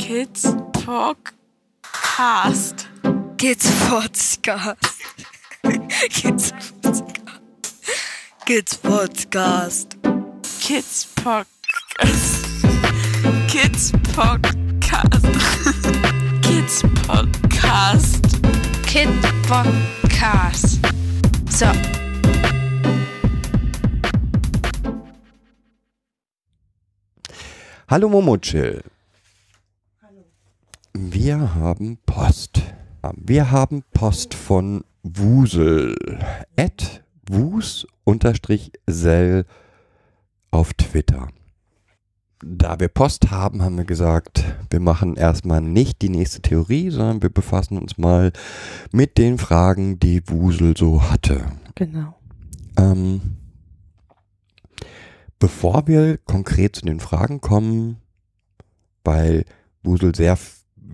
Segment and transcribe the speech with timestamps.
[0.00, 1.76] Kids Podcast.
[3.36, 4.80] Kids Podcast.
[6.08, 7.20] Kids Podcast.
[8.46, 9.88] Kids Podcast.
[10.64, 12.32] Kids Podcast.
[13.50, 15.22] Kids Podcast.
[16.42, 18.22] Kids Podcast.
[18.86, 19.08] Kid
[19.44, 20.80] Podcast.
[21.52, 21.66] So.
[27.86, 28.99] Hallo Momochill.
[30.92, 32.62] Wir haben Post.
[33.16, 35.94] Wir haben Post von Wusel.
[36.56, 39.44] At Wus unterstrich Sell
[40.50, 41.28] auf Twitter.
[42.42, 47.22] Da wir Post haben, haben wir gesagt, wir machen erstmal nicht die nächste Theorie, sondern
[47.22, 48.32] wir befassen uns mal
[48.90, 51.52] mit den Fragen, die Wusel so hatte.
[51.76, 52.18] Genau.
[52.76, 53.20] Ähm,
[55.38, 57.98] bevor wir konkret zu den Fragen kommen,
[59.04, 59.44] weil
[59.82, 60.36] Wusel sehr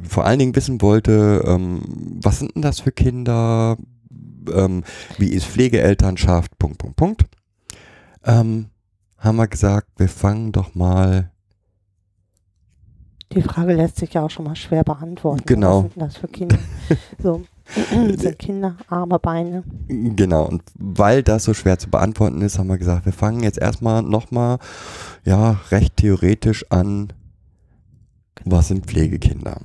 [0.03, 1.83] vor allen Dingen wissen wollte, ähm,
[2.23, 3.77] was sind denn das für Kinder,
[4.53, 4.85] ähm,
[5.19, 7.25] wie ist Pflegeelternschaft, Punkt, Punkt, Punkt,
[8.25, 8.67] ähm,
[9.19, 11.31] haben wir gesagt, wir fangen doch mal,
[13.33, 15.43] Die Frage lässt sich ja auch schon mal schwer beantworten.
[15.47, 15.77] Genau.
[15.77, 16.59] Was sind denn das für Kinder?
[17.23, 17.43] so,
[18.17, 19.65] sind Kinder, arme Beine.
[19.89, 23.59] genau, und weil das so schwer zu beantworten ist, haben wir gesagt, wir fangen jetzt
[23.59, 24.59] erstmal nochmal,
[25.25, 27.13] ja, recht theoretisch an,
[28.45, 29.63] was sind Pflegekinder?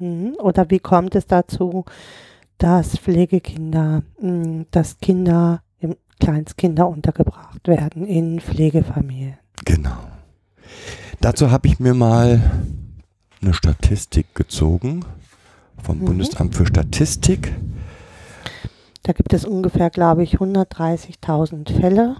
[0.00, 0.34] Mhm.
[0.38, 1.84] Oder wie kommt es dazu,
[2.58, 5.62] dass Pflegekinder, mh, dass Kinder,
[6.18, 9.38] Kleinstkinder untergebracht werden in Pflegefamilien?
[9.64, 9.96] Genau.
[11.20, 12.40] Dazu habe ich mir mal
[13.42, 15.04] eine Statistik gezogen
[15.82, 16.04] vom Mhm.
[16.04, 17.54] Bundesamt für Statistik.
[19.02, 22.16] Da gibt es ungefähr, glaube ich, 130.000 Fälle,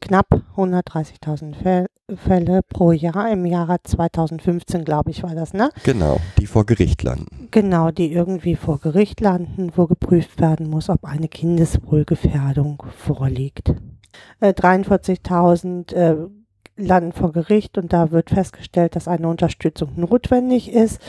[0.00, 3.30] knapp 130.000 Fäll- Fälle pro Jahr.
[3.30, 5.70] Im Jahre 2015, glaube ich, war das, ne?
[5.84, 7.48] Genau, die vor Gericht landen.
[7.50, 13.74] Genau, die irgendwie vor Gericht landen, wo geprüft werden muss, ob eine Kindeswohlgefährdung vorliegt.
[14.40, 16.16] Äh, 43.000 äh,
[16.76, 21.02] landen vor Gericht und da wird festgestellt, dass eine Unterstützung notwendig ist.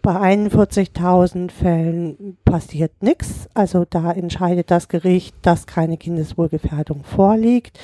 [0.00, 7.78] Bei 41.000 Fällen passiert nichts, also da entscheidet das Gericht, dass keine Kindeswohlgefährdung vorliegt.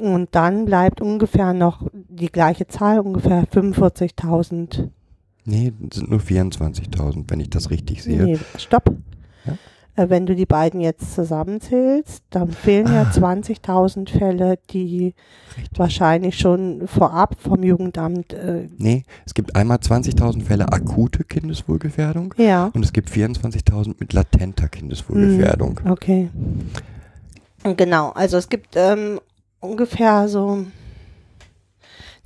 [0.00, 4.88] Und dann bleibt ungefähr noch die gleiche Zahl, ungefähr 45.000
[5.44, 8.22] Nee, sind nur 24.000, wenn ich das richtig sehe.
[8.24, 8.94] Nee, stopp.
[9.44, 9.54] Ja?
[9.96, 13.10] Äh, Wenn du die beiden jetzt zusammenzählst, dann fehlen ja Ah.
[13.10, 15.14] 20.000 Fälle, die
[15.56, 15.78] Richtig.
[15.78, 22.70] wahrscheinlich schon vorab vom Jugendamt, äh, Nee, es gibt einmal 20.000 Fälle akute Kindeswohlgefährdung ja,
[22.72, 25.80] und es gibt 24.000 mit latenter Kindeswohlgefährdung.
[25.88, 26.28] okay.
[27.76, 29.20] Genau, also es gibt ähm,
[29.60, 30.66] ungefähr so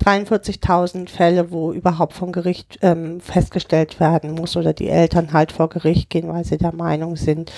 [0.03, 5.69] 43.000 Fälle, wo überhaupt vom Gericht ähm, festgestellt werden muss oder die Eltern halt vor
[5.69, 7.51] Gericht gehen, weil sie der Meinung sind,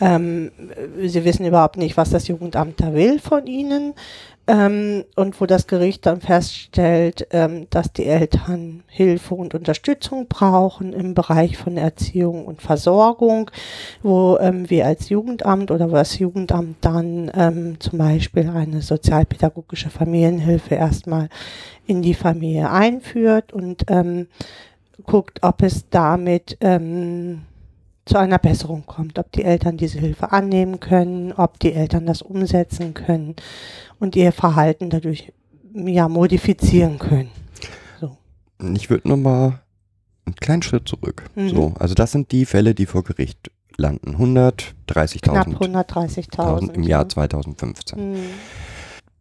[0.00, 0.50] ähm,
[1.02, 3.94] sie wissen überhaupt nicht, was das Jugendamt da will von ihnen.
[4.48, 10.92] Ähm, und wo das Gericht dann feststellt, ähm, dass die Eltern Hilfe und Unterstützung brauchen
[10.92, 13.50] im Bereich von Erziehung und Versorgung,
[14.04, 19.90] wo ähm, wir als Jugendamt oder wo das Jugendamt dann ähm, zum Beispiel eine sozialpädagogische
[19.90, 21.28] Familienhilfe erstmal
[21.86, 24.28] in die Familie einführt und ähm,
[25.04, 27.42] guckt, ob es damit ähm,
[28.06, 32.22] zu einer Besserung kommt, ob die Eltern diese Hilfe annehmen können, ob die Eltern das
[32.22, 33.34] umsetzen können
[33.98, 35.32] und ihr Verhalten dadurch
[35.74, 37.30] ja modifizieren können.
[38.74, 39.60] Ich würde nochmal
[40.24, 41.24] einen kleinen Schritt zurück.
[41.34, 41.48] Mhm.
[41.50, 44.14] So, also das sind die Fälle, die vor Gericht landen.
[44.14, 47.08] Knapp 130.000 130.000 im Jahr ja.
[47.08, 48.12] 2015.
[48.12, 48.16] Mhm.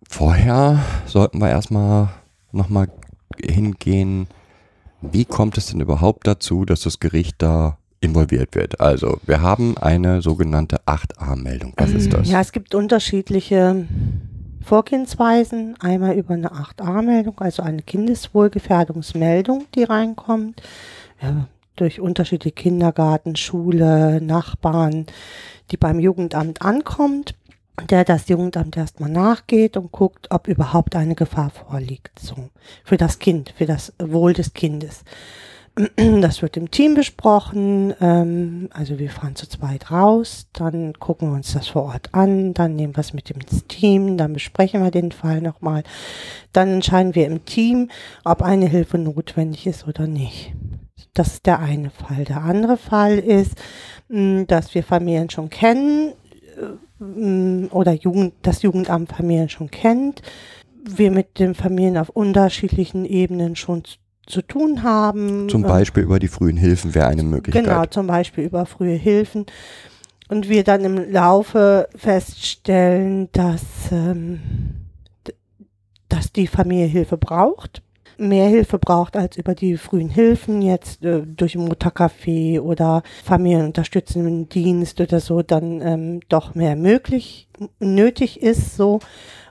[0.08, 2.10] Vorher sollten wir erstmal
[2.52, 2.88] nochmal
[3.44, 4.28] hingehen,
[5.02, 8.80] wie kommt es denn überhaupt dazu, dass das Gericht da involviert wird?
[8.80, 11.74] Also, wir haben eine sogenannte 8a-Meldung.
[11.78, 12.30] Was ist das?
[12.30, 13.86] Ja, es gibt unterschiedliche
[14.62, 15.76] Vorgehensweisen.
[15.80, 20.62] Einmal über eine 8a-Meldung, also eine Kindeswohlgefährdungsmeldung, die reinkommt.
[21.22, 25.06] Ja, durch unterschiedliche Kindergarten, Schule, Nachbarn,
[25.72, 27.36] die beim Jugendamt ankommt,
[27.90, 32.18] der das Jugendamt erstmal nachgeht und guckt, ob überhaupt eine Gefahr vorliegt.
[32.20, 32.50] So,
[32.84, 35.04] für das Kind, für das Wohl des Kindes.
[36.22, 37.94] Das wird im Team besprochen.
[38.00, 42.54] Ähm, also wir fahren zu zweit raus, dann gucken wir uns das vor Ort an,
[42.54, 45.84] dann nehmen wir es mit ins Team, dann besprechen wir den Fall nochmal.
[46.54, 47.90] Dann entscheiden wir im Team,
[48.24, 50.54] ob eine Hilfe notwendig ist oder nicht.
[51.14, 52.24] Das ist der eine Fall.
[52.26, 53.56] Der andere Fall ist,
[54.10, 56.14] mh, dass wir Familien schon kennen
[56.58, 60.22] äh, mh, oder Jugend, das Jugendamt Familien schon kennt.
[60.88, 63.84] Wir mit den Familien auf unterschiedlichen Ebenen schon
[64.26, 65.50] zu tun haben.
[65.50, 67.64] Zum Beispiel über die frühen Hilfen wäre eine Möglichkeit.
[67.64, 69.46] Genau, zum Beispiel über frühe Hilfen.
[70.28, 73.62] Und wir dann im Laufe feststellen, dass,
[73.92, 74.40] ähm,
[76.10, 77.84] dass die Familie Hilfe braucht.
[78.18, 85.02] Mehr Hilfe braucht als über die frühen Hilfen, jetzt äh, durch Muttercafé oder familienunterstützenden Dienst
[85.02, 87.50] oder so, dann ähm, doch mehr möglich,
[87.80, 89.00] nötig ist so.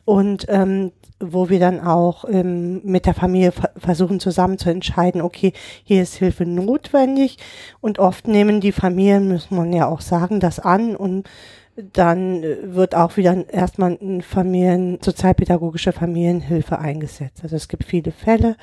[0.06, 5.22] Und ähm, wo wir dann auch ähm, mit der Familie ver versuchen zusammen zu entscheiden,
[5.22, 5.52] okay,
[5.84, 7.38] hier ist Hilfe notwendig
[7.80, 11.28] und oft nehmen die Familien, muss man ja auch sagen, das an und
[11.76, 17.40] dann äh, wird auch wieder erstmal eine Familien, sozialpädagogische Familienhilfe eingesetzt.
[17.42, 18.56] Also es gibt viele Fälle,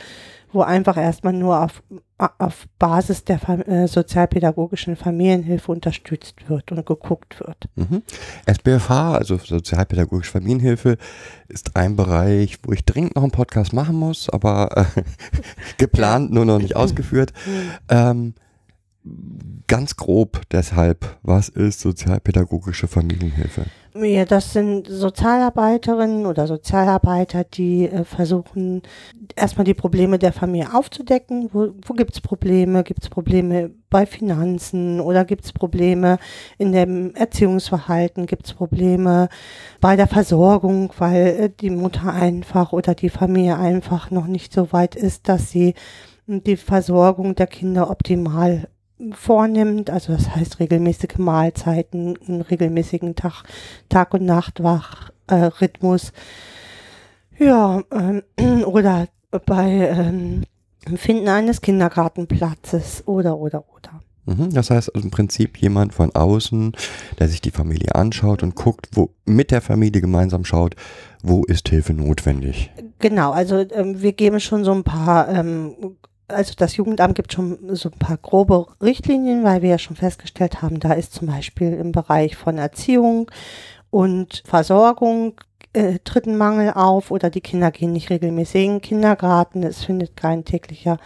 [0.54, 1.84] wo einfach erstmal nur auf,
[2.18, 7.70] auf Basis der äh, sozialpädagogischen Familienhilfe unterstützt wird und geguckt wird.
[7.76, 8.04] Mhm.
[8.46, 10.98] SBFH, also Sozialpädagogische Familienhilfe,
[11.48, 15.02] ist ein Bereich, wo ich dringend noch einen Podcast machen muss, aber äh,
[15.78, 17.34] geplant, nur noch nicht ausgeführt.
[17.90, 18.34] Ähm,
[19.68, 23.66] ganz grob deshalb, was ist Sozialpädagogische Familienhilfe?
[23.94, 28.84] Ja, das sind Sozialarbeiterinnen oder Sozialarbeiter, die äh, versuchen,
[29.36, 31.50] erstmal die Probleme der Familie aufzudecken.
[31.52, 32.84] Wo, wo gibt's Probleme?
[32.84, 36.20] Gibt's Probleme bei Finanzen oder gibt's Probleme
[36.58, 38.28] in dem Erziehungsverhalten?
[38.28, 39.28] Gibt's Probleme
[39.82, 44.72] bei der Versorgung, weil äh, die Mutter einfach oder die Familie einfach noch nicht so
[44.72, 45.74] weit ist, dass sie
[46.28, 48.70] die Versorgung der Kinder optimal
[49.14, 53.44] vornimmt, also das heißt regelmäßige Mahlzeiten, einen regelmäßigen Tag,
[53.90, 55.50] Tag und Nachtwach äh.
[57.40, 58.24] Ja, ähm,
[58.66, 59.08] oder
[59.46, 60.44] bei ähm,
[60.96, 64.02] Finden eines Kindergartenplatzes oder oder oder.
[64.26, 66.74] Mhm, Das heißt also im Prinzip jemand von außen,
[67.20, 70.76] der sich die Familie anschaut und guckt, wo mit der Familie gemeinsam schaut,
[71.24, 72.72] wo ist Hilfe notwendig.
[73.00, 75.74] Genau, also ähm, wir geben schon so ein paar, ähm,
[76.34, 80.62] also das Jugendamt gibt schon so ein paar grobe Richtlinien, weil wir ja schon festgestellt
[80.62, 83.30] haben, da ist zum Beispiel im Bereich von Erziehung
[83.90, 85.40] und Versorgung
[85.74, 89.84] äh, tritt ein Mangel auf oder die Kinder gehen nicht regelmäßig in den Kindergarten, es
[89.84, 90.98] findet kein täglicher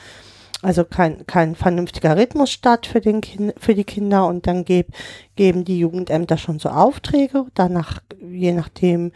[0.66, 4.26] also kein, kein vernünftiger Rhythmus statt für, den kind, für die Kinder.
[4.26, 4.88] Und dann geb,
[5.36, 7.46] geben die Jugendämter schon so Aufträge.
[7.54, 9.12] Danach, je nachdem,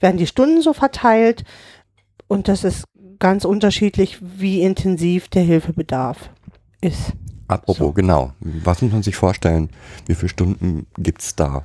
[0.00, 1.44] werden die Stunden so verteilt.
[2.26, 2.84] Und das ist
[3.18, 6.30] ganz unterschiedlich, wie intensiv der Hilfebedarf
[6.80, 7.12] ist.
[7.48, 7.92] Apropos, So.
[7.92, 8.32] genau.
[8.40, 9.70] Was muss man sich vorstellen?
[10.06, 11.64] Wie viele Stunden gibt's da?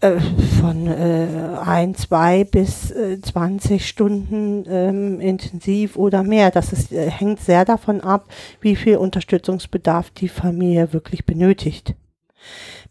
[0.00, 0.18] Äh,
[0.60, 1.28] von äh,
[1.64, 6.50] ein, zwei bis äh, 20 Stunden ähm, intensiv oder mehr.
[6.50, 8.26] Das ist, äh, hängt sehr davon ab,
[8.60, 11.94] wie viel Unterstützungsbedarf die Familie wirklich benötigt.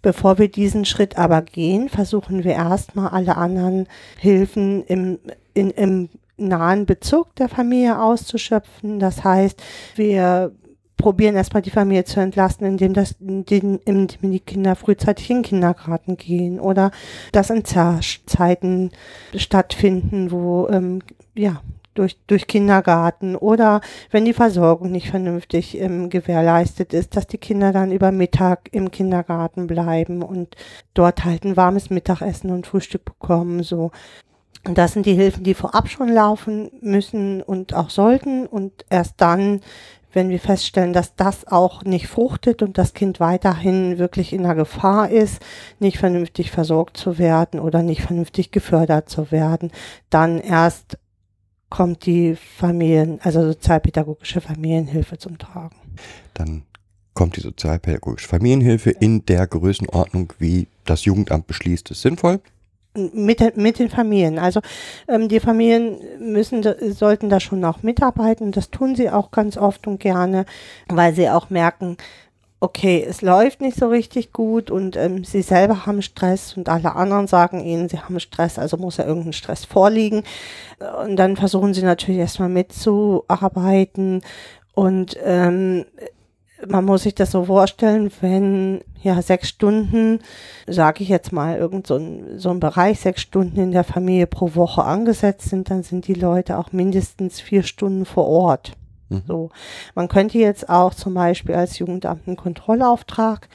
[0.01, 3.87] Bevor wir diesen Schritt aber gehen, versuchen wir erstmal alle anderen
[4.17, 5.19] Hilfen im,
[5.53, 8.99] in, im nahen Bezug der Familie auszuschöpfen.
[8.99, 9.61] Das heißt,
[9.95, 10.51] wir
[10.97, 13.79] probieren erstmal die Familie zu entlasten, indem, das, indem,
[14.21, 16.91] die Kinder frühzeitig in den Kindergarten gehen oder
[17.31, 18.91] dass Entzeiten
[19.35, 20.99] stattfinden, wo ähm,
[21.35, 21.61] ja
[21.93, 23.81] durch, durch Kindergarten oder
[24.11, 28.91] wenn die Versorgung nicht vernünftig ähm, gewährleistet ist, dass die Kinder dann über Mittag im
[28.91, 30.55] Kindergarten bleiben und
[30.93, 33.91] dort halt ein warmes Mittagessen und Frühstück bekommen, so.
[34.63, 39.15] Und das sind die Hilfen, die vorab schon laufen müssen und auch sollten und erst
[39.17, 39.61] dann,
[40.13, 44.55] wenn wir feststellen, dass das auch nicht fruchtet und das Kind weiterhin wirklich in der
[44.55, 45.41] Gefahr ist,
[45.79, 49.71] nicht vernünftig versorgt zu werden oder nicht vernünftig gefördert zu werden,
[50.09, 50.97] dann erst
[51.69, 55.77] kommt die Familien, also sozialpädagogische Familienhilfe zum Tragen.
[56.33, 56.63] Dann
[57.13, 62.41] kommt die sozialpädagogische Familienhilfe in der Größenordnung, wie das Jugendamt beschließt, ist sinnvoll.
[62.93, 64.37] Mit, den- mit den Familien.
[64.37, 64.59] Also
[65.07, 66.61] ähm, die Familien müssen,
[66.93, 68.51] sollten da schon auch mitarbeiten.
[68.51, 70.45] Das tun sie auch ganz oft und gerne,
[70.89, 71.95] weil sie auch merken,
[72.59, 76.93] okay, es läuft nicht so richtig gut und ähm, sie selber haben Stress und alle
[76.95, 80.23] anderen sagen ihnen, sie haben Stress, also muss ja irgendein Stress vorliegen.
[81.05, 84.21] Und dann versuchen sie natürlich erstmal mitzuarbeiten
[84.73, 85.85] und ähm,
[86.67, 90.19] man muss sich das so vorstellen, wenn ja sechs Stunden,
[90.67, 94.27] sage ich jetzt mal, irgend so ein, so ein Bereich, sechs Stunden in der Familie
[94.27, 98.73] pro Woche angesetzt sind, dann sind die Leute auch mindestens vier Stunden vor Ort.
[99.09, 99.23] Mhm.
[99.27, 99.49] So.
[99.95, 103.47] Man könnte jetzt auch zum Beispiel als Jugendamt einen Kontrollauftrag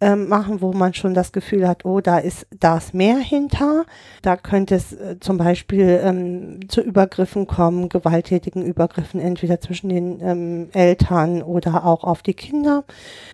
[0.00, 3.84] ähm, machen, wo man schon das Gefühl hat, oh, da ist, da ist mehr hinter.
[4.22, 10.20] Da könnte es äh, zum Beispiel ähm, zu Übergriffen kommen, gewalttätigen Übergriffen, entweder zwischen den
[10.22, 12.84] ähm, Eltern oder auch auf die Kinder.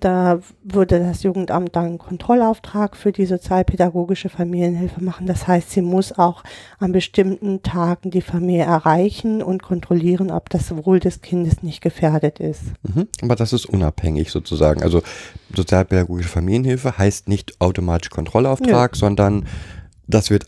[0.00, 5.26] Da würde das Jugendamt dann einen Kontrollauftrag für die sozialpädagogische Familienhilfe machen.
[5.26, 6.42] Das heißt, sie muss auch
[6.78, 12.40] an bestimmten Tagen die Familie erreichen und kontrollieren, ob das Wohl des Kindes nicht gefährdet
[12.40, 12.62] ist.
[12.82, 13.06] Mhm.
[13.22, 14.82] Aber das ist unabhängig sozusagen.
[14.82, 15.02] Also
[15.54, 18.98] sozialpädagogische Familienhilfe heißt nicht automatisch Kontrollauftrag, Nö.
[18.98, 19.46] sondern
[20.06, 20.46] das wird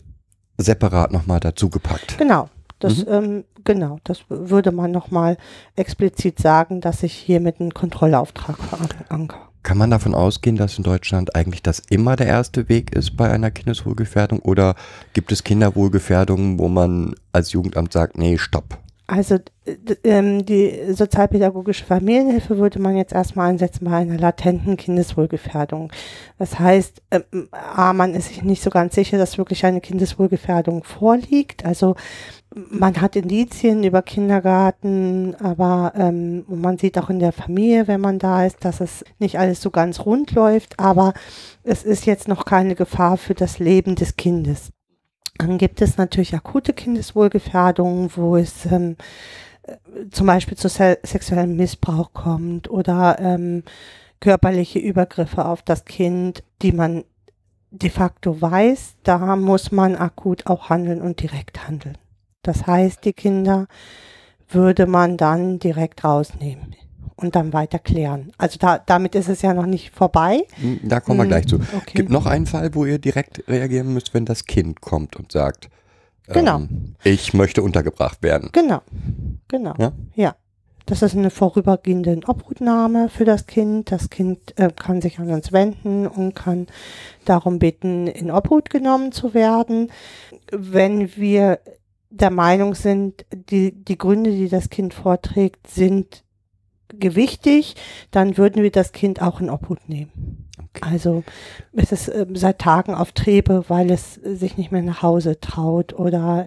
[0.57, 2.17] separat nochmal dazu gepackt.
[2.17, 2.49] Genau.
[2.79, 5.37] Das, ähm, genau, das würde man nochmal
[5.75, 9.49] explizit sagen, dass ich hiermit einen Kontrollauftrag veranker.
[9.63, 13.29] Kann man davon ausgehen, dass in Deutschland eigentlich das immer der erste Weg ist bei
[13.29, 14.75] einer Kindeswohlgefährdung oder
[15.11, 18.77] gibt es Kinderwohlgefährdungen, wo man als Jugendamt sagt, nee, stopp?
[19.11, 25.91] Also d- ähm, die sozialpädagogische Familienhilfe würde man jetzt erstmal einsetzen bei einer latenten Kindeswohlgefährdung.
[26.37, 30.83] Das heißt, ähm, A, man ist sich nicht so ganz sicher, dass wirklich eine Kindeswohlgefährdung
[30.83, 31.65] vorliegt.
[31.65, 31.95] Also
[32.53, 38.19] man hat Indizien über Kindergarten, aber ähm, man sieht auch in der Familie, wenn man
[38.19, 41.13] da ist, dass es nicht alles so ganz rund läuft, aber
[41.63, 44.69] es ist jetzt noch keine Gefahr für das Leben des Kindes.
[45.39, 48.97] Dann gibt es natürlich akute Kindeswohlgefährdungen, wo es ähm,
[49.63, 49.77] äh,
[50.11, 53.63] zum Beispiel zu se sexuellem Missbrauch kommt oder ähm,
[54.19, 57.05] körperliche Übergriffe auf das Kind, die man
[57.71, 61.97] de facto weiß, da muss man akut auch handeln und direkt handeln.
[62.41, 63.67] Das heißt, die Kinder
[64.49, 66.75] würde man dann direkt rausnehmen
[67.19, 68.31] und dann weiter klären.
[68.37, 70.41] Also da, damit ist es ja noch nicht vorbei.
[70.61, 71.55] Hm, Da kommen wir Hm, gleich zu.
[71.57, 71.93] okay.
[71.95, 75.69] Gibt noch einen Fall, wo ihr direkt reagieren müsst, wenn das Kind kommt und sagt,
[76.27, 76.57] Genau.
[76.57, 78.49] ähm, ich möchte untergebracht werden.
[78.53, 78.81] Genau,
[79.47, 79.73] genau.
[79.77, 79.91] Ja?
[80.15, 80.35] Ja.
[80.85, 83.91] Das ist eine vorübergehende Obhutnahme für das Kind.
[83.91, 86.65] Das Kind äh, kann sich an uns wenden und kann
[87.25, 89.91] darum bitten, in Obhut genommen zu werden.
[90.51, 91.59] Wenn wir
[92.09, 96.23] der Meinung sind, die, die Gründe, die das Kind vorträgt, sind
[96.97, 97.75] gewichtig,
[98.11, 100.47] dann würden wir das Kind auch in Obhut nehmen.
[100.81, 101.23] Also
[101.73, 105.93] es ist ähm, seit Tagen auf Trebe, weil es sich nicht mehr nach Hause traut
[105.93, 106.45] oder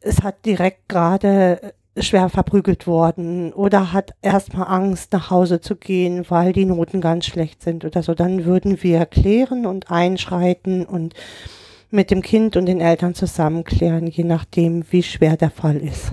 [0.00, 5.76] es hat direkt gerade äh, schwer verprügelt worden oder hat erstmal Angst, nach Hause zu
[5.76, 10.86] gehen, weil die Noten ganz schlecht sind oder so, dann würden wir klären und einschreiten
[10.86, 11.14] und
[11.90, 16.12] mit dem Kind und den Eltern zusammen klären, je nachdem, wie schwer der Fall ist.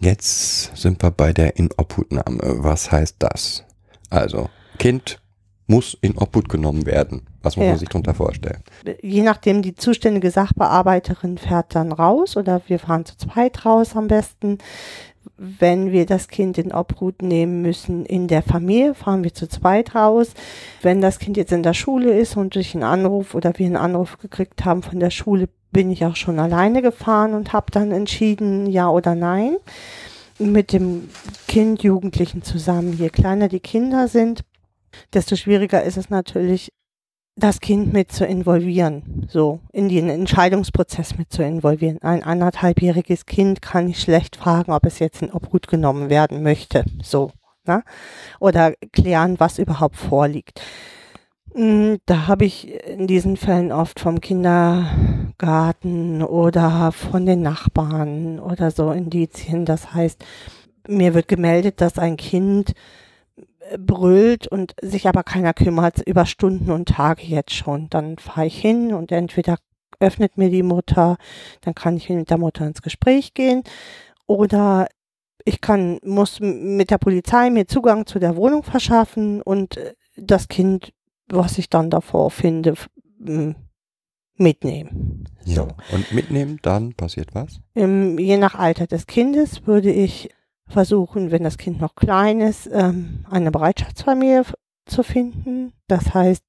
[0.00, 2.40] Jetzt sind wir bei der Inobhutnahme.
[2.64, 3.64] Was heißt das?
[4.08, 5.20] Also, Kind
[5.66, 7.26] muss in Obhut genommen werden.
[7.42, 7.70] Was muss Ja.
[7.72, 8.62] man sich darunter vorstellen?
[9.02, 14.08] Je nachdem, die zuständige Sachbearbeiterin fährt dann raus oder wir fahren zu zweit raus am
[14.08, 14.58] besten.
[15.36, 19.94] Wenn wir das Kind in Obhut nehmen müssen in der Familie, fahren wir zu zweit
[19.94, 20.28] raus.
[20.82, 23.76] Wenn das Kind jetzt in der Schule ist und durch einen Anruf oder wir einen
[23.76, 27.92] Anruf gekriegt haben von der Schule, bin ich auch schon alleine gefahren und habe dann
[27.92, 29.56] entschieden, ja oder nein.
[30.38, 31.10] Mit dem
[31.48, 32.94] Kind, Jugendlichen zusammen.
[32.96, 34.42] Je kleiner die Kinder sind,
[35.12, 36.72] desto schwieriger ist es natürlich,
[37.36, 41.98] das Kind mit zu involvieren, so in den Entscheidungsprozess mit zu involvieren.
[42.02, 46.84] Ein anderthalbjähriges Kind kann ich schlecht fragen, ob es jetzt in Obhut genommen werden möchte,
[47.02, 47.30] so,
[47.66, 47.82] ne?
[48.40, 50.60] Oder klären, was überhaupt vorliegt.
[51.54, 54.20] Mm, Da habe ich in diesen Fällen oft vom
[55.40, 59.64] Kindergarten oder von den Nachbarn oder so Indizien.
[59.64, 60.22] Das heißt,
[60.86, 62.74] mir wird gemeldet, dass ein Kind
[63.78, 67.88] brüllt und sich aber keiner kümmert über Stunden und Tage jetzt schon.
[67.88, 69.56] Dann fahre ich hin und entweder
[69.98, 71.16] öffnet mir die Mutter,
[71.62, 73.62] dann kann ich mit der Mutter ins Gespräch gehen
[74.26, 74.88] oder
[75.46, 80.48] ich kann, muss mit der Polizei mir Zugang zu der Wohnung verschaffen und äh, das
[80.48, 80.92] Kind,
[81.28, 82.74] was ich dann davor finde,
[84.40, 85.24] mitnehmen.
[85.44, 85.68] So.
[85.92, 87.60] Und mitnehmen, dann passiert was?
[87.74, 90.30] Im, je nach Alter des Kindes würde ich
[90.66, 94.44] versuchen, wenn das Kind noch klein ist, ähm, eine Bereitschaftsfamilie
[94.86, 95.72] zu finden.
[95.88, 96.44] Das heißt,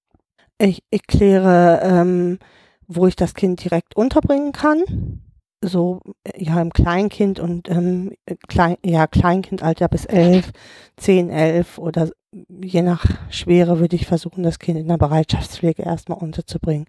[0.58, 2.40] ich, ich kläre, ähm,
[2.88, 5.22] wo ich das Kind direkt unterbringen kann.
[5.64, 8.14] So, äh, ja, im Kleinkind und ähm,
[8.48, 10.52] Klein, ja, Kleinkindalter bis elf,
[10.98, 12.10] zehn, elf oder
[12.48, 16.86] je nach Schwere würde ich versuchen, das Kind in der Bereitschaftspflege erstmal unterzubringen.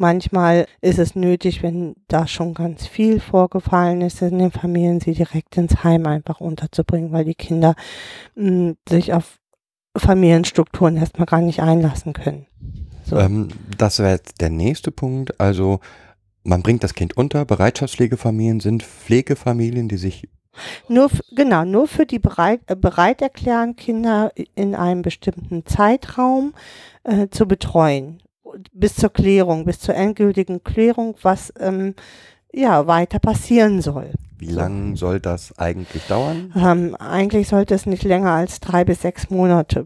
[0.00, 5.12] Manchmal ist es nötig, wenn da schon ganz viel vorgefallen ist in den Familien, sie
[5.12, 7.74] direkt ins Heim einfach unterzubringen, weil die Kinder
[8.34, 9.38] mh, sich auf
[9.94, 12.46] Familienstrukturen erstmal gar nicht einlassen können.
[13.04, 13.18] So.
[13.18, 15.38] Ähm, das wäre jetzt der nächste Punkt.
[15.38, 15.80] Also,
[16.44, 17.44] man bringt das Kind unter.
[17.44, 20.30] Bereitschaftspflegefamilien sind Pflegefamilien, die sich
[20.88, 26.54] Nur, genau, nur für die bereit, äh, bereit erklären, Kinder in einem bestimmten Zeitraum
[27.04, 28.22] äh, zu betreuen.
[28.72, 31.94] Bis zur Klärung, bis zur endgültigen Klärung, was ähm,
[32.52, 34.12] ja weiter passieren soll.
[34.38, 36.52] Wie lange soll das eigentlich dauern?
[36.56, 39.84] Ähm, eigentlich sollte es nicht länger als drei bis sechs Monate.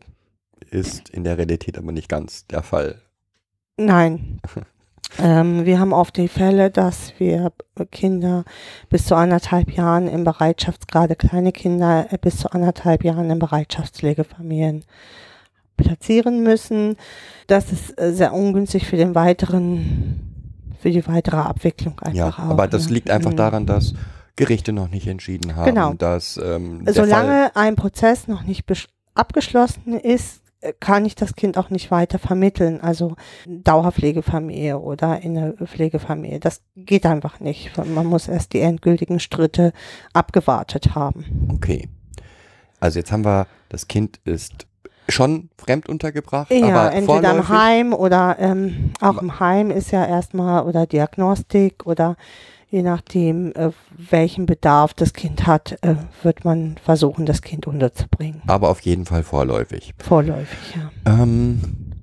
[0.71, 3.01] Ist in der Realität aber nicht ganz der Fall.
[3.77, 4.41] Nein.
[5.19, 7.53] ähm, wir haben oft die Fälle, dass wir
[7.91, 8.45] Kinder
[8.89, 13.41] bis zu anderthalb Jahren im Bereitschafts, gerade kleine Kinder äh, bis zu anderthalb Jahren in
[13.41, 14.85] Bereitschaftspflegefamilien
[15.77, 16.97] platzieren müssen.
[17.47, 20.21] Das ist äh, sehr ungünstig für den weiteren,
[20.81, 22.51] für die weitere Abwicklung Ja, einfach auch.
[22.51, 22.95] aber das ne?
[22.95, 23.37] liegt einfach Mhm.
[23.37, 23.95] daran, dass
[24.37, 25.95] Gerichte noch nicht entschieden haben, Genau.
[25.95, 28.65] dass ähm, der Fall, Solange ein Prozess noch nicht
[29.15, 32.81] abgeschlossen ist, äh, kann ich das Kind auch nicht weiter vermitteln.
[32.81, 33.15] Also
[33.47, 36.41] Dauerpflegefamilie oder in eine Pflegefamilie.
[36.41, 37.71] Das geht einfach nicht.
[37.77, 39.73] Man muss erst die endgültigen Schritte
[40.13, 41.49] abgewartet haben.
[41.53, 41.89] okay.
[42.81, 44.67] Also jetzt haben wir, das Kind ist
[45.09, 50.05] schon fremd untergebracht, Ja, aber entweder im Heim oder ähm, auch im Heim ist ja
[50.05, 52.17] erstmal oder Diagnostik oder
[52.71, 58.43] je nachdem, äh, welchen Bedarf das Kind hat, äh, wird man versuchen, das Kind unterzubringen.
[58.47, 59.95] aber auf jeden Fall vorläufig.
[59.99, 60.91] Vorläufig, ja.
[61.23, 61.94] Ähm,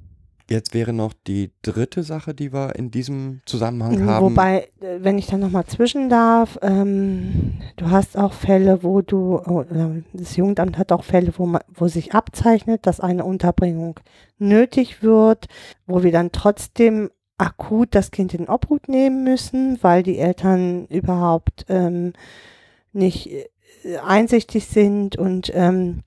[0.52, 4.26] jetzt wäre noch die dritte Sache, die wir in diesem Zusammenhang haben.
[4.26, 9.02] Mhm, Wobei, äh, wenn ich dann nochmal zwischen darf, ähm, du hast auch Fälle, wo
[9.02, 14.00] du, oder das Jugendamt hat auch Fälle, wo, man, wo sich abzeichnet, dass eine Unterbringung
[14.38, 15.48] nötig wird,
[15.88, 21.66] wo wir dann trotzdem akut das Kind in Obhut nehmen müssen, weil die Eltern überhaupt
[21.70, 22.14] ähm,
[22.94, 26.04] nicht äh, einsichtig sind und ähm,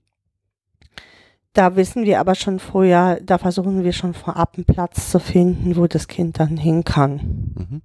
[1.54, 5.76] da wissen wir aber schon vorher, da versuchen wir schon vorab einen Platz zu finden,
[5.76, 7.52] wo das Kind dann hin kann.
[7.54, 7.82] Mhm.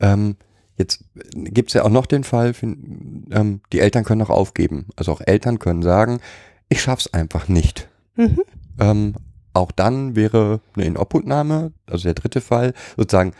[0.00, 0.36] Ähm,
[0.76, 4.86] jetzt gibt es ja auch noch den Fall, ähm, die Eltern können auch aufgeben.
[4.96, 6.20] Also auch Eltern können sagen,
[6.68, 7.88] ich schaff's einfach nicht.
[8.14, 8.42] Mhm.
[8.78, 9.14] Ähm,
[9.52, 13.32] auch dann wäre eine Inobhutnahme, also der dritte Fall, sozusagen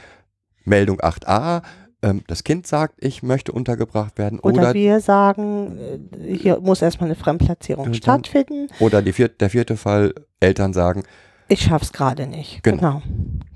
[0.65, 1.63] Meldung 8a.
[2.03, 5.79] Ähm, das Kind sagt, ich möchte untergebracht werden Oder, oder, wir sagen,
[6.13, 8.69] äh, hier muss erstmal eine Fremdplatzierung Dann- stattfinden.
[8.79, 11.03] oder die vier, der vierte Fall, Eltern sagen,
[11.49, 12.63] Ich schaff's gerade nicht.
[12.63, 13.03] Genau.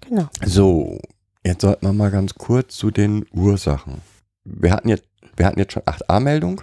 [0.09, 0.29] Genau.
[0.29, 0.29] genau.
[0.45, 0.99] so,
[1.45, 4.01] jetzt sollten wir mal ganz kurz zu den Ursachen.
[4.45, 5.05] Wir hatten jetzt,
[5.37, 6.63] wir hatten jetzt schon 8a-Meldung.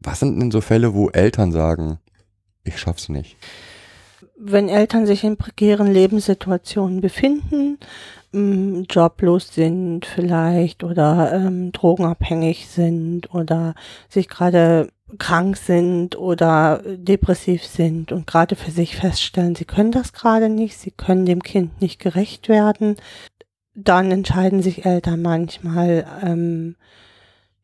[0.00, 1.98] Was sind denn so Fälle, wo Eltern sagen,
[2.62, 3.36] ich schaff's nicht?
[4.36, 7.78] Wenn Eltern sich in prekären Lebenssituationen befinden,
[8.34, 13.74] m, joblos sind vielleicht oder ähm, drogenabhängig sind oder
[14.08, 20.12] sich gerade krank sind oder depressiv sind und gerade für sich feststellen, sie können das
[20.12, 22.96] gerade nicht, sie können dem Kind nicht gerecht werden,
[23.74, 26.76] dann entscheiden sich Eltern manchmal, ähm,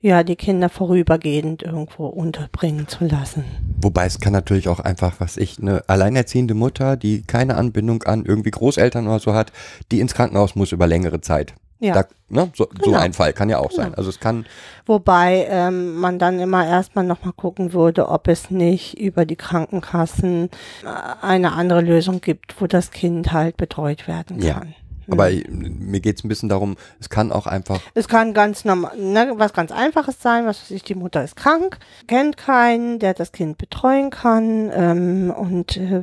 [0.01, 3.45] ja, die Kinder vorübergehend irgendwo unterbringen zu lassen.
[3.83, 8.25] Wobei es kann natürlich auch einfach, was ich, eine alleinerziehende Mutter, die keine Anbindung an
[8.25, 9.53] irgendwie Großeltern oder so hat,
[9.93, 11.55] die ins Krankenhaus muss über längere Zeit.
[11.83, 11.95] Ja.
[11.95, 12.99] Da, ne, so, so Genau.
[12.99, 13.87] ein Fall kann ja auch sein.
[13.87, 13.97] Genau.
[13.97, 14.45] Also es kann,
[14.85, 20.51] Wobei ähm, man dann immer erstmal nochmal gucken würde, ob es nicht über die Krankenkassen
[20.85, 24.63] äh, eine andere Lösung gibt, wo das Kind halt betreut werden Ja.
[25.09, 25.77] Aber Mhm.
[25.79, 29.33] mir geht es ein bisschen darum, es kann auch einfach, Es kann ganz normal, ne,
[29.37, 33.33] was ganz Einfaches sein, was weiß ich, die Mutter ist krank, kennt keinen, der das
[33.33, 36.03] Kind betreuen kann ähm, und äh,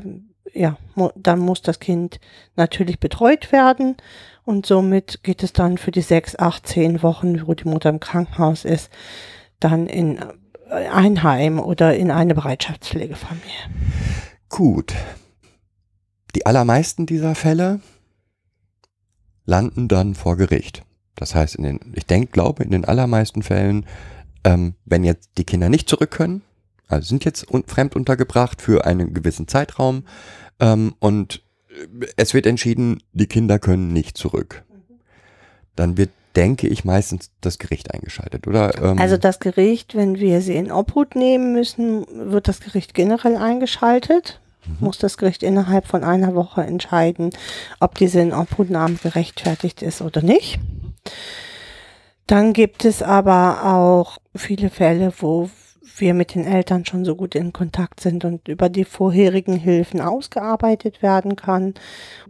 [0.53, 2.19] ja, mu dann muss das Kind
[2.55, 3.97] natürlich betreut werden
[4.45, 7.99] und somit geht es dann für die sechs, acht, zehn Wochen, wo die Mutter im
[7.99, 8.89] Krankenhaus ist,
[9.60, 10.19] dann in
[10.69, 13.45] ein Heim oder in eine Bereitschaftspflegefamilie.
[14.49, 14.93] gut.
[16.36, 17.79] Die allermeisten dieser Fälle
[19.47, 20.83] landen dann vor Gericht.
[21.15, 23.88] Das heißt, in den, ich denke, glaube, in den allermeisten Fällen,
[24.43, 26.43] ähm, wenn jetzt die Kinder nicht zurück können,
[26.88, 30.03] also sind jetzt un fremd untergebracht für einen gewissen Zeitraum
[30.60, 34.63] ähm, und äh, es wird entschieden, die Kinder können nicht zurück.
[35.75, 38.77] Dann wird, denke ich, meistens das Gericht eingeschaltet, oder?
[38.81, 43.38] Ähm, Also das Gericht, wenn wir sie in Obhut nehmen müssen, wird das Gericht generell
[43.38, 44.39] eingeschaltet.
[44.80, 47.32] Muss das Gericht innerhalb von einer Woche entscheiden,
[47.80, 50.60] ob diese in Obhutnahme gerechtfertigt ist oder nicht.
[52.27, 55.49] Dann gibt es aber auch viele Fälle, wo
[55.99, 60.01] wir mit den Eltern schon so gut in Kontakt sind und über die vorherigen Hilfen
[60.01, 61.73] ausgearbeitet werden kann,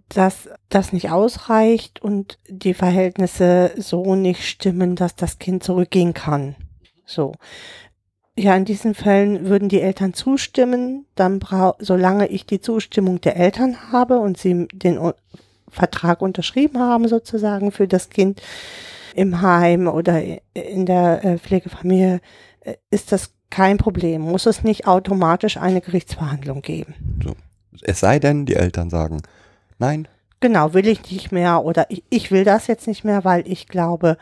[0.10, 6.56] dass das nicht ausreicht und die Verhältnisse so nicht stimmen, dass das Kind zurückgehen kann.
[7.06, 7.34] So.
[8.38, 13.36] Ja, in diesen Fällen würden die Eltern zustimmen, dann brau solange ich die Zustimmung der
[13.36, 15.12] Eltern habe und sie den U
[15.70, 18.42] Vertrag unterschrieben haben sozusagen für das Kind
[19.14, 20.24] im Heim oder
[20.54, 22.22] in der äh, Pflegefamilie,
[22.62, 24.22] äh, ist das kein Problem.
[24.22, 26.94] Muss es nicht automatisch eine Gerichtsverhandlung geben.
[27.82, 29.22] es sei denn, die Eltern sagen,
[29.78, 30.08] nein,
[30.40, 33.68] Genau, will ich nicht mehr oder ich, ich will das jetzt nicht mehr, weil ich
[33.68, 34.18] glaube,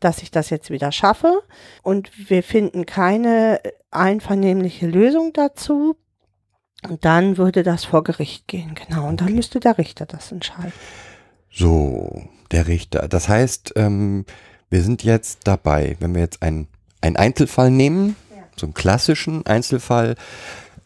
[0.00, 1.42] dass ich das jetzt wieder schaffe.
[1.82, 5.96] Und wir finden keine einvernehmliche Lösung dazu.
[6.88, 9.06] Und dann würde das vor Gericht gehen, genau.
[9.06, 10.72] Und dann müsste der Richter das entscheiden.
[11.50, 13.06] So, der Richter.
[13.06, 14.24] Das heißt, ähm,
[14.70, 16.68] wir sind jetzt dabei, wenn wir jetzt einen,
[17.02, 18.16] Einzelfall nehmen,
[18.56, 20.16] so einen klassischen Einzelfall.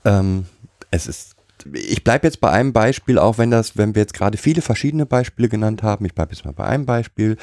[0.04, 0.46] Ähm,
[0.90, 1.33] es ist,
[1.72, 5.06] ich bleibe jetzt bei einem Beispiel, auch wenn das, wenn wir jetzt gerade viele verschiedene
[5.06, 7.36] Beispiele genannt haben, ich bleibe jetzt mal bei einem Beispiel.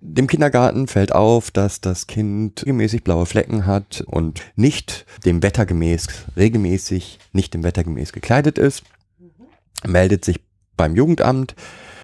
[0.00, 5.66] Dem Kindergarten fällt auf, dass das Kind regelmäßig blaue Flecken hat und nicht dem Wetter
[5.66, 6.06] gemäß,
[6.36, 8.82] regelmäßig nicht dem Wetter gemäß gekleidet ist.
[9.84, 10.40] Meldet sich
[10.76, 11.54] beim Jugendamt.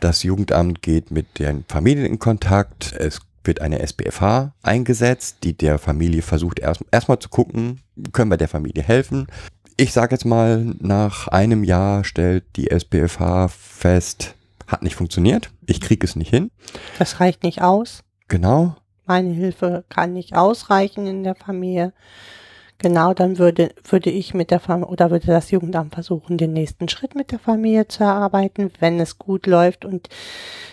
[0.01, 2.93] Das Jugendamt geht mit den Familien in Kontakt.
[2.99, 7.81] Es wird eine SBFH eingesetzt, die der Familie versucht erst erstmal zu gucken,
[8.13, 9.27] können wir der Familie helfen.
[9.77, 14.35] Ich sage jetzt mal, nach einem Jahr stellt die SBFH fest,
[14.67, 16.51] hat nicht funktioniert, ich kriege es nicht hin.
[16.99, 18.03] Das reicht nicht aus.
[18.29, 18.77] Genau.
[19.07, 21.93] Meine Hilfe kann nicht ausreichen in der Familie.
[22.79, 26.89] Genau, dann würde, würde ich mit der Familie oder würde das Jugendamt versuchen, den nächsten
[26.89, 28.73] Schritt mit der Familie zu erarbeiten.
[28.81, 30.09] Wenn es gut läuft und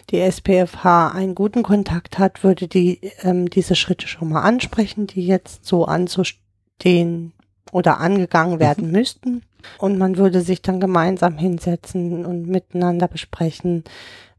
[0.09, 5.25] die SPFH einen guten Kontakt hat, würde die ähm, diese Schritte schon mal ansprechen, die
[5.25, 7.33] jetzt so anzustehen
[7.71, 8.91] oder angegangen werden mhm.
[8.91, 9.41] müssten.
[9.77, 13.83] Und man würde sich dann gemeinsam hinsetzen und miteinander besprechen,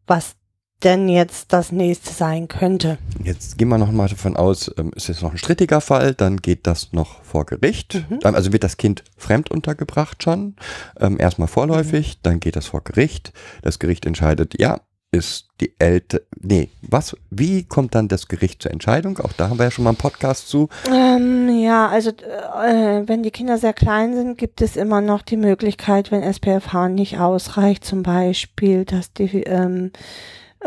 [0.07, 0.35] was
[0.83, 2.99] denn jetzt das nächste sein könnte.
[3.23, 6.39] Jetzt gehen wir noch mal davon aus, ähm, ist jetzt noch ein strittiger Fall, dann
[6.39, 8.07] geht das noch vor Gericht.
[8.09, 8.21] Mhm.
[8.21, 10.57] Dann, also wird das Kind fremd untergebracht schon,
[10.99, 12.21] ähm, erstmal vorläufig, mhm.
[12.23, 13.33] dann geht das vor Gericht.
[13.63, 14.81] Das Gericht entscheidet, ja,
[15.13, 19.19] ist die Eltern, nee, was, wie kommt dann das Gericht zur Entscheidung?
[19.19, 20.69] Auch da haben wir ja schon mal einen Podcast zu.
[20.91, 25.37] Ähm, ja, also äh, wenn die Kinder sehr klein sind, gibt es immer noch die
[25.37, 29.91] Möglichkeit, wenn SPFH nicht ausreicht, zum Beispiel, dass die ähm,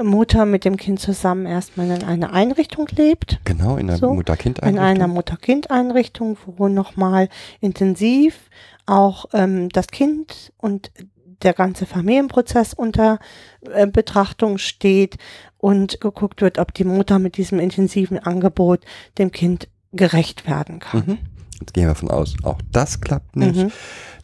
[0.02, 3.40] Mutter mit dem Kind zusammen erstmal in einer Einrichtung lebt.
[3.46, 4.78] Genau, in einer so, Mutter-Kind-Einrichtung.
[4.78, 7.30] In einer Mutter-Kind-Einrichtung, wo nochmal
[7.62, 8.50] intensiv
[8.86, 10.92] auch ähm, das Kind und
[11.44, 13.20] der ganze Familienprozess unter
[13.62, 15.18] äh, Betrachtung steht
[15.58, 18.86] und geguckt wird, ob die Mutter mit diesem intensiven Angebot
[19.18, 21.04] dem Kind gerecht werden kann.
[21.06, 21.18] Mhm.
[21.60, 23.56] Jetzt gehen wir davon aus, auch das klappt nicht.
[23.56, 23.72] Mhm.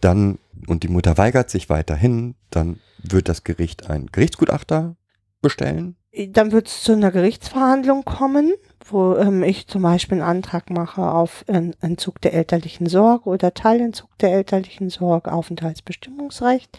[0.01, 4.97] Dann, und die Mutter weigert sich weiterhin, dann wird das Gericht ein Gerichtsgutachter
[5.41, 5.95] bestellen?
[6.29, 8.53] Dann wird es zu einer Gerichtsverhandlung kommen,
[8.91, 14.09] wo ähm, ich zum Beispiel einen Antrag mache auf Entzug der elterlichen Sorge oder Teilentzug
[14.19, 16.77] der elterlichen Sorge, Aufenthaltsbestimmungsrecht.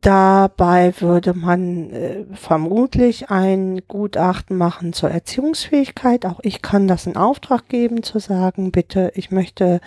[0.00, 6.26] Dabei würde man äh, vermutlich ein Gutachten machen zur Erziehungsfähigkeit.
[6.26, 9.80] Auch ich kann das in Auftrag geben, zu sagen, bitte, ich möchte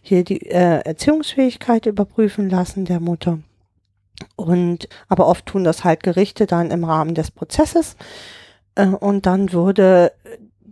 [0.00, 3.38] hier die äh, Erziehungsfähigkeit überprüfen lassen der Mutter.
[4.36, 7.96] Und, aber oft tun das halt Gerichte dann im Rahmen des Prozesses.
[8.74, 10.12] Äh, und dann würde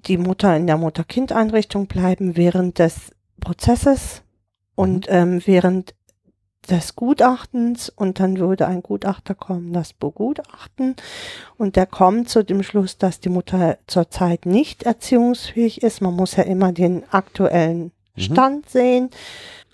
[0.06, 4.22] die Mutter in der Mutter-Kind-Einrichtung bleiben während des Prozesses
[4.74, 5.14] und mhm.
[5.14, 5.94] ähm, während
[6.68, 10.94] des Gutachtens und dann würde ein Gutachter kommen, das begutachten
[11.56, 16.02] und der kommt zu dem Schluss, dass die Mutter zurzeit nicht erziehungsfähig ist.
[16.02, 18.20] Man muss ja immer den aktuellen mhm.
[18.20, 18.70] Stand mhm.
[18.70, 19.10] sehen.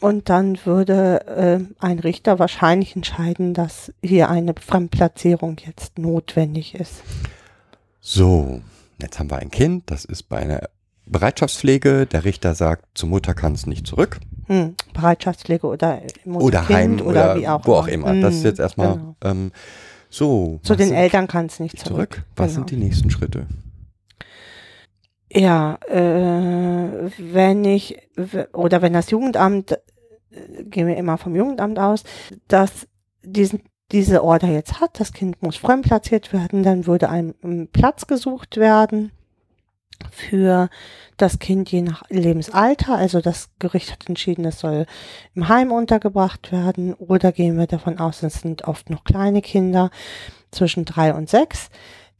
[0.00, 7.02] Und dann würde äh, ein Richter wahrscheinlich entscheiden, dass hier eine Fremdplatzierung jetzt notwendig ist.
[8.00, 8.60] So,
[9.00, 10.68] jetzt haben wir ein Kind, das ist bei einer
[11.06, 12.06] Bereitschaftspflege.
[12.06, 14.18] Der Richter sagt, zur Mutter kann es nicht zurück.
[14.46, 18.10] Hm, Bereitschaftspflege oder Mutter oder Heim oder, oder, wie auch wo auch immer.
[18.10, 19.16] Hm, das ist jetzt erstmal genau.
[19.24, 19.52] ähm,
[20.10, 20.60] so.
[20.62, 22.14] Zu den Eltern kann es nicht zurück.
[22.14, 22.24] zurück.
[22.36, 22.66] Was genau.
[22.66, 23.46] sind die nächsten Schritte?
[25.30, 27.98] Ja, äh, wenn ich
[28.52, 32.04] oder wenn das Jugendamt, äh, gehen wir immer vom Jugendamt aus,
[32.48, 32.86] dass
[33.22, 38.56] diesen diese Order jetzt hat, das Kind muss fremdplatziert werden, dann würde ein Platz gesucht
[38.56, 39.12] werden
[40.10, 40.68] für
[41.16, 42.96] das Kind je nach Lebensalter.
[42.96, 44.86] Also das Gericht hat entschieden, es soll
[45.34, 49.90] im Heim untergebracht werden oder gehen wir davon aus, es sind oft noch kleine Kinder
[50.50, 51.70] zwischen drei und sechs.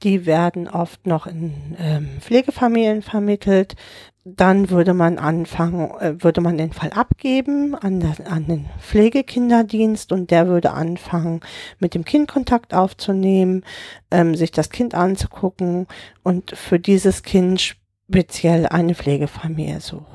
[0.02, 3.76] Die werden oft noch in ähm, Pflegefamilien vermittelt.
[4.24, 10.12] Dann würde man anfangen, äh, würde man den Fall abgeben an, das, an den Pflegekinderdienst
[10.12, 11.40] und der würde anfangen,
[11.78, 13.64] mit dem Kind Kontakt aufzunehmen,
[14.10, 15.86] ähm, sich das Kind anzugucken
[16.22, 17.76] und für dieses Kind
[18.08, 20.06] speziell eine Pflegefamilie suchen.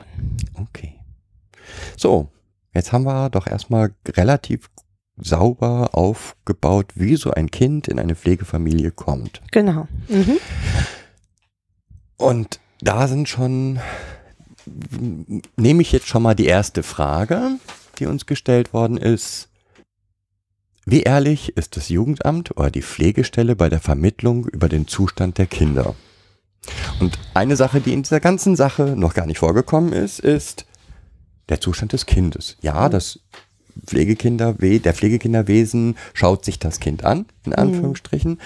[0.56, 1.00] Okay.
[1.98, 2.30] So,
[2.74, 4.70] jetzt haben wir doch erstmal relativ
[5.22, 9.42] sauber aufgebaut, wie so ein Kind in eine Pflegefamilie kommt.
[9.52, 9.88] Genau.
[10.10, 10.38] Mhm.
[12.18, 13.80] Und da sind schon,
[15.56, 17.58] nehme ich jetzt schon mal die erste Frage,
[18.00, 19.48] die uns gestellt worden ist.
[20.86, 25.46] wie ehrlich ist das Jugendamt oder die Pflegestelle bei der Vermittlung über den Zustand der
[25.46, 25.96] Kinder?
[27.00, 30.66] Und eine Sache, die in dieser ganzen Sache noch gar nicht vorgekommen ist, ist
[31.50, 32.58] der Zustand des Kindes.
[32.62, 33.20] Ja, das
[33.86, 38.40] Pflegekinder, der Pflegekinderwesen schaut sich das Kind an, in Anführungsstrichen.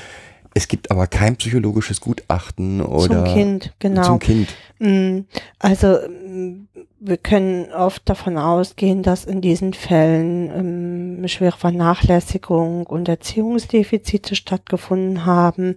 [0.58, 4.04] Es gibt aber kein psychologisches Gutachten oder zum Kind, genau.
[4.04, 4.48] zum Kind.
[4.80, 5.20] Mm,
[5.60, 6.68] Also mm,
[7.02, 15.26] wir können oft davon ausgehen, dass in diesen Fällen ähm, schwere Vernachlässigung und Erziehungsdefizite stattgefunden
[15.26, 15.76] haben.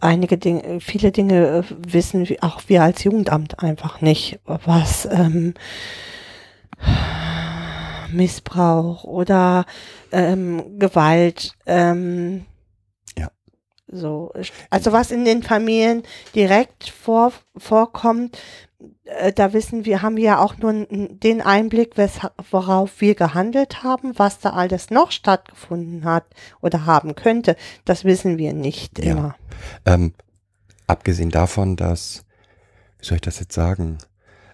[0.00, 5.52] Einige Dinge, viele Dinge äh, wissen auch wir als Jugendamt einfach nicht, was ähm,
[8.12, 9.66] Missbrauch oder
[10.12, 12.44] ähm, Gewalt ähm,
[13.18, 13.30] Ja.
[13.88, 14.32] so
[14.70, 16.02] also was in den Familien
[16.34, 18.38] direkt vor, vorkommt,
[19.04, 21.94] äh, da wissen wir, haben wir ja auch nur den Einblick,
[22.50, 26.24] worauf wir gehandelt haben, was da alles noch stattgefunden hat
[26.60, 29.12] oder haben könnte, das wissen wir nicht Ja.
[29.12, 29.34] immer.
[29.84, 30.14] Ähm,
[30.86, 32.24] abgesehen davon, dass,
[32.98, 33.98] wie soll ich das jetzt sagen?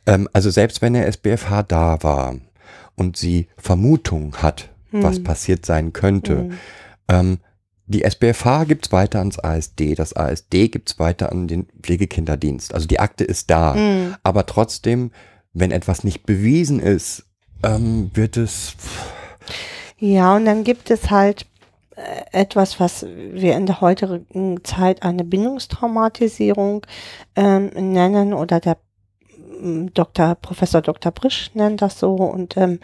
[0.06, 2.36] Ähm, also selbst wenn der SBFH da war
[2.96, 5.24] und sie Vermutung hat, was Hm.
[5.24, 6.52] passiert sein könnte, Hm.
[7.08, 7.38] ähm,
[7.86, 12.74] die SBFH gibt's weiter ans ASD, das ASD gibt's weiter an den Pflegekinderdienst.
[12.74, 13.74] Also die Akte ist da.
[13.74, 14.16] Hm.
[14.24, 15.12] Aber trotzdem,
[15.52, 17.26] wenn etwas nicht bewiesen ist,
[17.62, 18.74] ähm, wird es
[19.98, 21.46] Ja, und dann gibt es halt
[21.94, 26.84] äh, etwas, was wir in der heutigen Zeit eine Bindungstraumatisierung
[27.36, 28.76] ähm, nennen oder der
[29.94, 30.34] Dr.
[30.36, 31.12] Professor Dr.
[31.12, 32.80] Brisch nennt das so und ähm,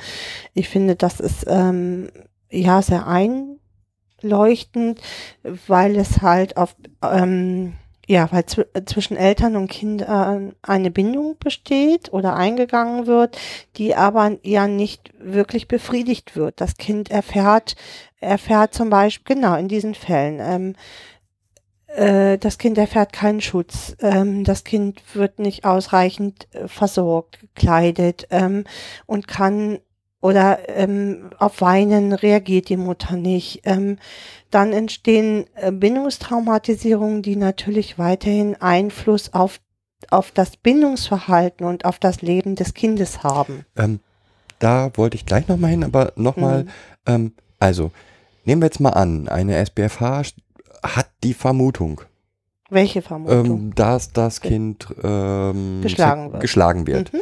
[0.54, 2.10] ich finde, das ist ähm,
[2.50, 5.00] ja sehr einleuchtend,
[5.66, 7.74] weil es halt auf ähm,
[8.08, 13.38] ja, weil zw zwischen Eltern und Kindern eine Bindung besteht oder eingegangen wird,
[13.76, 16.60] die aber ja nicht wirklich befriedigt wird.
[16.60, 17.76] Das Kind erfährt,
[18.20, 20.76] erfährt zum Beispiel, genau in diesen Fällen, ähm, äh,
[22.38, 28.64] das Kind erfährt keinen Schutz, ähm, das Kind wird nicht ausreichend äh, versorgt, gekleidet ähm,
[29.06, 29.78] und kann
[30.20, 33.62] oder ähm, auf Weinen reagiert die Mutter nicht.
[34.52, 39.60] Dann entstehen äh, Bindungstraumatisierungen, die natürlich weiterhin Einfluss auf,
[40.10, 43.64] auf das Bindungsverhalten und auf das Leben des Kindes haben.
[43.76, 43.98] Ähm,
[44.60, 46.68] da wollte ich gleich nochmal hin, aber nochmal, Mhm.
[47.06, 47.90] ähm, also,
[48.44, 50.22] nehmen wir jetzt mal an, eine SBFH
[50.82, 52.00] hat die Vermutung,
[52.70, 53.46] Welche Vermutung?
[53.46, 56.40] ähm, dass das Kind ähm, Geschlagen wird.
[56.40, 57.12] geschlagen wird.
[57.12, 57.20] Mhm.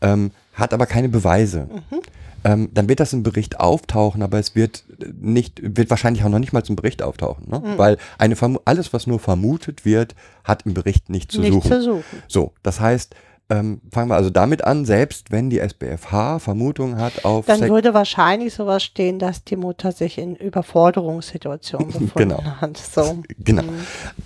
[0.00, 1.68] Ähm, hat aber keine Beweise.
[1.70, 2.00] Mhm.
[2.44, 4.82] Ähm, dann wird das im Bericht auftauchen, aber es wird
[5.20, 7.60] nicht, wird wahrscheinlich auch noch nicht mal zum Bericht auftauchen, ne?
[7.60, 7.78] Mhm.
[7.78, 11.70] Weil eine Vermu alles, was nur vermutet wird, hat im Bericht nicht zu Nicht suchen.
[11.70, 12.22] zu suchen.
[12.26, 13.14] So, das heißt,
[13.50, 17.70] ähm, fangen wir also damit an, selbst wenn die SBFH Vermutung hat auf Dann Sex-
[17.70, 22.42] würde wahrscheinlich sowas stehen, dass die Mutter sich in Überforderungssituationen befunden Genau.
[22.42, 22.76] hat.
[22.78, 23.22] So.
[23.38, 23.62] Genau.
[23.62, 23.68] Mhm.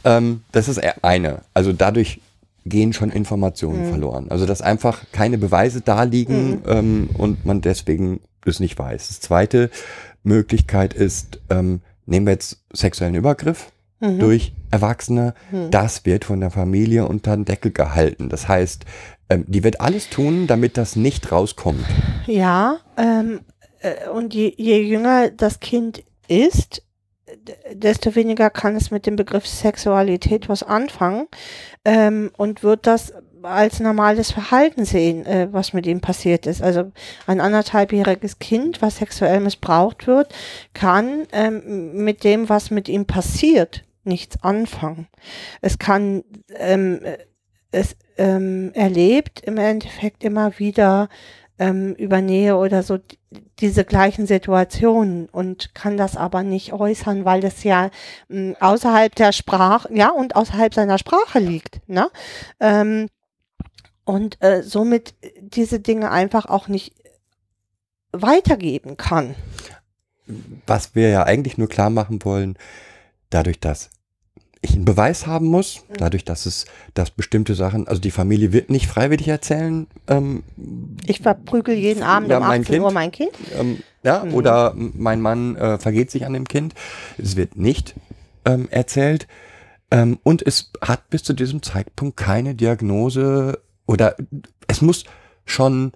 [0.05, 1.41] Ähm, das ist eher eine.
[1.55, 2.21] Also dadurch
[2.65, 3.91] gehen schon Informationen Mhm.
[3.91, 4.27] verloren.
[4.31, 6.63] Also dass einfach keine Beweise da liegen Mhm.
[6.67, 9.09] ähm, und man deswegen es nicht weiß.
[9.09, 9.71] Das zweite
[10.23, 14.19] Möglichkeit ist, ähm, nehmen wir jetzt sexuellen Übergriff Mhm.
[14.19, 15.35] durch Erwachsene.
[15.51, 15.71] Mhm.
[15.71, 18.29] Das wird von der Familie unter den Deckel gehalten.
[18.29, 18.85] Das heißt,
[19.31, 21.85] ähm, die wird alles tun, damit das nicht rauskommt.
[22.27, 23.41] Ja, ähm,
[23.81, 26.83] äh, und je, je jünger das Kind ist,
[27.73, 31.27] desto weniger kann es mit dem Begriff Sexualität was anfangen
[31.85, 36.63] ähm, und wird das als normales Verhalten sehen, äh, was mit ihm passiert ist.
[36.63, 36.91] Also
[37.27, 40.35] ein anderthalbjähriges Kind, was sexuell missbraucht wird,
[40.75, 45.09] kann ähm, mit dem, was mit ihm passiert, nichts anfangen.
[45.61, 46.25] Es kann,
[46.57, 47.19] ähm, äh,
[47.73, 51.09] es ähm, erlebt im Endeffekt immer wieder
[51.59, 52.99] ähm, über Nähe oder so
[53.59, 57.91] diese gleichen Situationen und kann das aber nicht äußern, weil es ja
[58.29, 62.09] mh, außerhalb der Sprache, ja, und außerhalb seiner Sprache liegt, ne?
[62.61, 63.09] Ähm,
[64.05, 66.95] und äh, somit diese Dinge einfach auch nicht
[68.13, 69.35] weitergeben kann.
[70.67, 72.57] was wir ja eigentlich nur klar machen wollen,
[73.31, 73.91] dadurch, dass
[74.67, 78.71] ich einen Beweis haben muss, dadurch, dass es, dass bestimmte Sachen, also die Familie wird
[78.71, 80.43] nicht freiwillig erzählen, ähm,
[81.07, 82.85] Ich verprügel jeden Abend Ja, um mein 18 Kind.
[82.85, 83.31] Uhr mein Kind.
[83.59, 84.35] ähm, ja, Mhm.
[84.35, 86.75] oder mein Mann äh, vergeht sich an dem Kind.
[87.19, 87.95] Es wird nicht
[88.45, 89.27] ähm, erzählt.
[89.91, 94.17] Ähm, und es hat bis zu diesem Zeitpunkt keine Diagnose oder
[94.67, 95.05] es muss
[95.45, 95.93] schon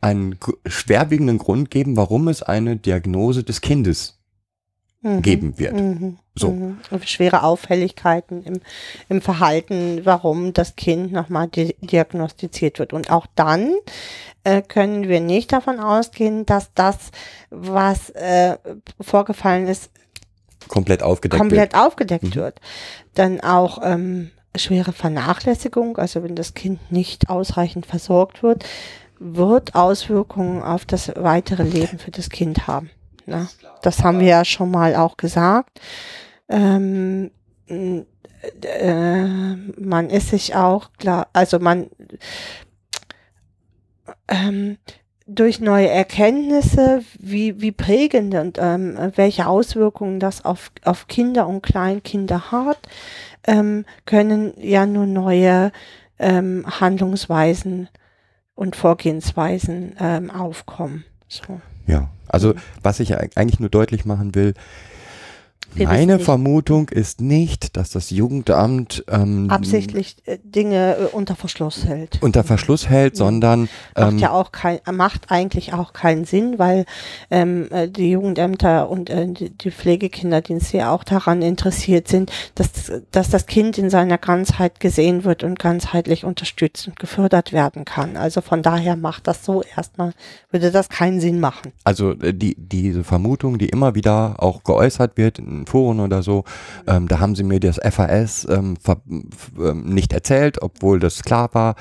[0.00, 4.17] einen schwerwiegenden Grund geben, warum es eine Diagnose des Kindes
[5.22, 5.74] geben wird.
[5.74, 6.18] Mhm.
[6.34, 6.50] So.
[6.50, 6.78] Mhm.
[7.04, 8.60] Schwere Auffälligkeiten im,
[9.08, 12.92] im Verhalten, warum das Kind nochmal di diagnostiziert wird.
[12.92, 13.74] Und auch dann
[14.44, 16.96] äh, können wir nicht davon ausgehen, dass das,
[17.50, 18.56] was äh,
[19.00, 19.90] vorgefallen ist,
[20.68, 21.82] Komplett aufgedeckt komplett wird.
[21.82, 22.34] aufgedeckt Mhm.
[22.34, 22.60] wird.
[23.14, 28.64] Dann auch ähm, schwere Vernachlässigung, also wenn das Kind nicht ausreichend versorgt wird,
[29.18, 32.90] wird Auswirkungen auf das weitere Leben für das Kind haben.
[33.28, 33.48] Ne?
[33.82, 35.80] Das haben wir ja schon mal auch gesagt.
[36.48, 37.30] Ähm,
[37.68, 41.90] äh, man ist sich auch klar, also man
[44.28, 44.78] ähm,
[45.26, 51.62] durch neue Erkenntnisse, wie, wie prägend und ähm, welche Auswirkungen das auf, auf Kinder und
[51.62, 52.78] Kleinkinder hat,
[53.46, 55.70] ähm, können ja nur neue
[56.18, 57.88] ähm, Handlungsweisen
[58.54, 61.04] und Vorgehensweisen ähm, aufkommen.
[61.28, 61.60] So.
[61.86, 64.54] Ja, also was ich eig- eigentlich nur deutlich machen will,
[65.78, 66.18] Wir meine.
[66.18, 72.18] Vermutung ist nicht, dass das Jugendamt ähm, Absichtlich äh, Dinge äh, unter Verschluss hält.
[72.20, 76.84] unter Verschluss hält, sondern macht ähm, ja auch kein, macht eigentlich auch keinen Sinn, weil
[77.30, 82.92] ähm, äh, die Jugendämter und äh, die, die Pflegekinderdienste ja auch daran interessiert sind, dass,
[83.10, 88.16] dass das Kind in seiner Ganzheit gesehen wird und ganzheitlich unterstützt und gefördert werden kann.
[88.16, 90.12] Also von daher macht das so erstmal,
[90.50, 91.72] würde das keinen Sinn machen.
[91.84, 96.44] also die diese Vermutung, die immer wieder auch geäußert wird in Foren oder so,
[96.86, 98.76] ähm, da haben sie mir das FAS ähm,
[99.58, 101.76] ähm, nicht erzählt, obwohl das klar war.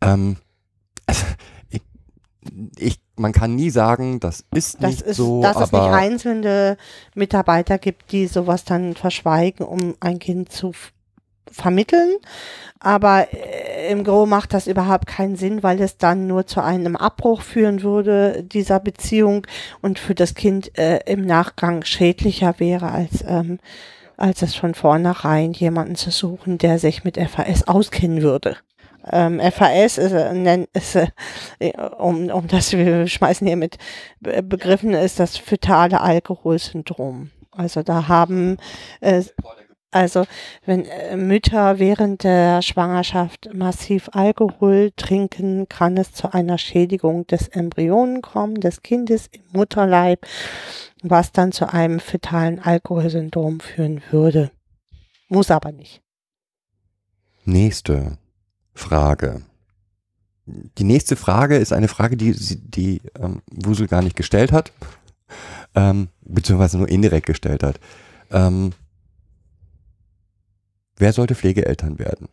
[0.00, 0.36] Ähm,
[1.06, 1.26] also,
[1.70, 1.82] ich,
[2.78, 6.76] ich, man kann nie sagen, das ist Das nicht ist, so, dass es nicht einzelne
[7.14, 10.72] Mitarbeiter gibt, die sowas dann verschweigen, um ein Kind zu
[11.52, 12.16] vermitteln.
[12.80, 16.96] Aber äh, im Gro macht das überhaupt keinen Sinn, weil es dann nur zu einem
[16.96, 19.46] Abbruch führen würde dieser Beziehung
[19.80, 23.60] und für das Kind äh, im Nachgang schädlicher wäre, als, ähm,
[24.16, 28.56] als es von vornherein jemanden zu suchen, der sich mit FAS auskennen würde.
[29.10, 31.08] Ähm, FAS ist, äh, nennt, ist äh,
[31.98, 33.78] um, um das, wir schmeißen hier mit
[34.20, 37.30] Be- Begriffen, ist das fetale Alkoholsyndrom.
[37.50, 38.56] Also da haben,
[39.00, 39.22] äh,
[39.92, 40.24] also
[40.64, 47.48] wenn äh, Mütter während der Schwangerschaft massiv Alkohol trinken, kann es zu einer Schädigung des
[47.48, 50.26] Embryonen kommen, des Kindes im Mutterleib,
[51.02, 54.50] was dann zu einem fetalen Alkoholsyndrom führen würde.
[55.28, 56.00] Muss aber nicht.
[57.44, 58.16] Nächste
[58.74, 59.42] Frage.
[60.46, 64.72] Die nächste Frage ist eine Frage, die, die ähm, Wusel gar nicht gestellt hat,
[65.74, 67.78] ähm, beziehungsweise nur indirekt gestellt hat.
[68.30, 68.72] Ähm,
[71.02, 72.28] wer sollte Pflegeeltern werden?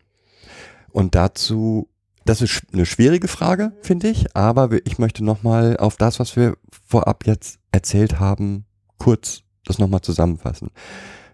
[0.91, 1.89] Und dazu,
[2.23, 6.55] das ist eine schwierige Frage, finde ich, aber ich möchte nochmal auf das, was wir
[6.87, 8.65] vorab jetzt erzählt haben,
[8.99, 10.69] kurz das nochmal zusammenfassen.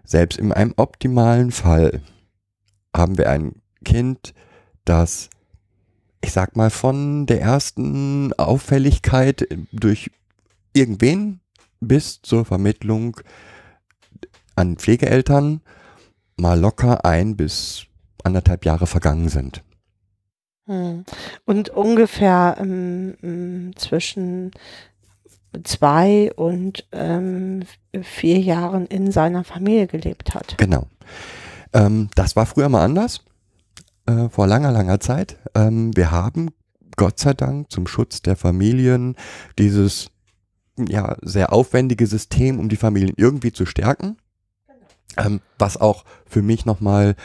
[0.02, 2.00] Selbst in einem optimalen Fall
[2.94, 4.32] haben wir ein Kind,
[4.86, 5.28] das,
[6.22, 10.10] ich sag mal, von der ersten Auffälligkeit durch
[10.72, 11.40] irgendwen
[11.80, 13.20] bis zur Vermittlung
[14.54, 15.60] an Pflegeeltern
[16.36, 17.86] mal locker ein bis
[18.22, 19.62] anderthalb Jahre vergangen sind.
[20.66, 21.04] Hm.
[21.44, 24.50] Und ungefähr ähm, ähm, zwischen
[25.64, 27.62] zwei und ähm,
[28.02, 30.58] vier Jahren in seiner Familie gelebt hat.
[30.58, 30.86] Genau.
[31.72, 33.20] Ähm, das war früher mal anders,
[34.06, 35.38] äh, vor langer, langer Zeit.
[35.54, 36.50] Ähm, wir haben
[36.96, 39.16] Gott sei Dank zum Schutz der Familien
[39.58, 40.10] dieses
[40.78, 44.16] ja, sehr aufwendige System, um die Familien irgendwie zu stärken.
[45.16, 47.16] Ähm, was auch für mich nochmal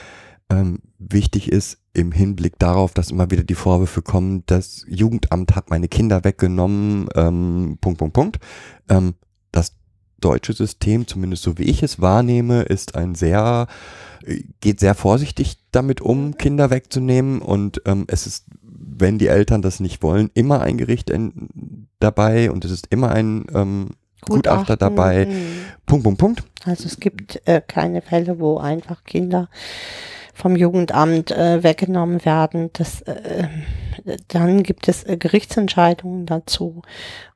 [0.50, 5.70] ähm, wichtig ist im Hinblick darauf, dass immer wieder die Vorwürfe kommen, das Jugendamt hat
[5.70, 8.39] meine Kinder weggenommen, ähm, Punkt, Punkt, Punkt.
[8.89, 9.15] Ähm,
[9.52, 9.76] das
[10.20, 13.67] deutsche System, zumindest so wie ich es wahrnehme, ist ein sehr,
[14.24, 19.62] äh, geht sehr vorsichtig damit um, Kinder wegzunehmen und ähm, es ist, wenn die Eltern
[19.62, 23.89] das nicht wollen, immer ein Gericht in, dabei und es ist immer ein ähm,
[24.21, 25.25] Gutachter dabei.
[25.25, 25.65] Hm.
[25.86, 26.43] Punkt, Punkt, Punkt.
[26.65, 29.49] Also es gibt äh, keine Fälle, wo einfach Kinder
[30.34, 32.69] vom Jugendamt äh, weggenommen werden.
[32.73, 33.47] Das, äh,
[34.27, 36.81] dann gibt es äh, Gerichtsentscheidungen dazu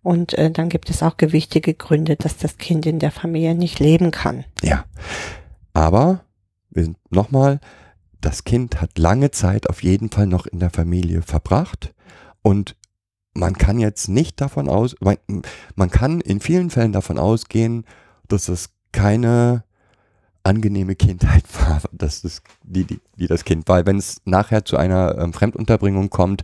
[0.02, 3.80] und äh, dann gibt es auch gewichtige Gründe, dass das Kind in der Familie nicht
[3.80, 4.46] leben kann.
[4.62, 4.86] Ja.
[5.74, 6.22] Aber,
[6.72, 7.60] wir sind nochmal,
[8.22, 11.94] das Kind hat lange Zeit auf jeden Fall noch in der Familie verbracht
[12.42, 12.76] und
[13.36, 15.18] man kann jetzt nicht davon aus, man,
[15.76, 17.86] man kann in vielen Fällen davon ausgehen,
[18.28, 19.64] dass es keine
[20.44, 23.86] angenehme Kindheit war, dass das, die, die, die das Kind war.
[23.86, 26.44] Wenn es nachher zu einer ähm, Fremdunterbringung kommt,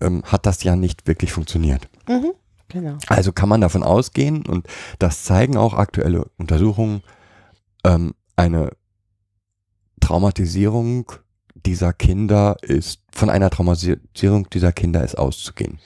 [0.00, 1.88] ähm, hat das ja nicht wirklich funktioniert.
[2.08, 2.32] Mhm.
[2.68, 2.98] Genau.
[3.08, 4.68] Also kann man davon ausgehen, und
[5.00, 7.02] das zeigen auch aktuelle Untersuchungen,
[7.84, 8.70] ähm, eine
[9.98, 11.10] Traumatisierung
[11.54, 15.80] dieser Kinder ist, von einer Traumatisierung dieser Kinder ist auszugehen.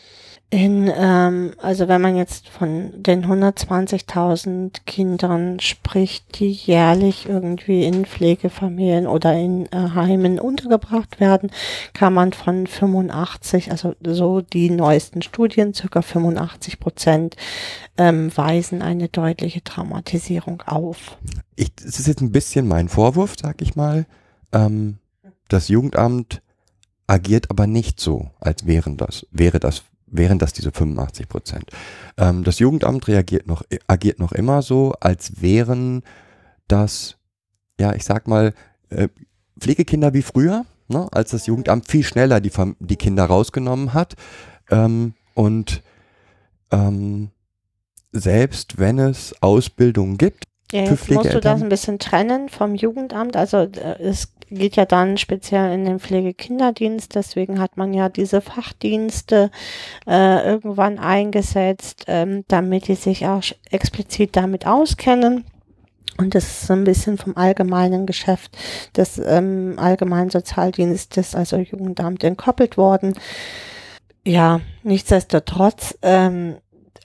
[0.50, 8.04] In, ähm, also wenn man jetzt von den 120.000 Kindern spricht, die jährlich irgendwie in
[8.04, 11.50] Pflegefamilien oder in äh, Heimen untergebracht werden,
[11.92, 17.36] kann man von 85, also so die neuesten Studien, circa 85 Prozent
[17.96, 21.18] ähm, weisen eine deutliche Traumatisierung auf.
[21.56, 24.06] Ich, es ist jetzt ein bisschen mein Vorwurf, sag ich mal.
[24.52, 24.98] Ähm,
[25.48, 26.42] das Jugendamt
[27.08, 29.82] agiert aber nicht so, als wären das, wäre das
[30.16, 31.70] wären das diese 85 Prozent.
[32.16, 36.02] Ähm, das Jugendamt reagiert noch, agiert noch immer so, als wären
[36.68, 37.16] das,
[37.78, 38.54] ja, ich sag mal,
[38.90, 39.08] äh,
[39.58, 44.14] Pflegekinder wie früher, ne, als das Jugendamt viel schneller die, die Kinder rausgenommen hat.
[44.70, 45.82] Ähm, und
[46.70, 47.30] ähm,
[48.12, 53.36] selbst wenn es Ausbildungen gibt, ja, jetzt musst du das ein bisschen trennen vom Jugendamt.
[53.36, 58.40] Also äh, es geht ja dann speziell in den Pflegekinderdienst, deswegen hat man ja diese
[58.40, 59.50] Fachdienste
[60.06, 65.44] äh, irgendwann eingesetzt, ähm, damit die sich auch explizit damit auskennen.
[66.16, 68.56] Und das ist so ein bisschen vom allgemeinen Geschäft
[68.96, 73.14] des ähm, allgemeinen Sozialdienstes, also Jugendamt, entkoppelt worden.
[74.26, 76.56] Ja, nichtsdestotrotz ähm,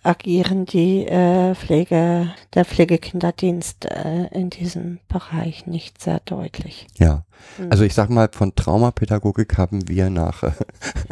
[0.03, 6.87] agieren die äh, Pflege, der Pflegekinderdienst äh, in diesem Bereich nicht sehr deutlich.
[6.97, 7.25] Ja,
[7.57, 7.71] mhm.
[7.71, 10.51] also ich sag mal, von Traumapädagogik haben wir nach äh,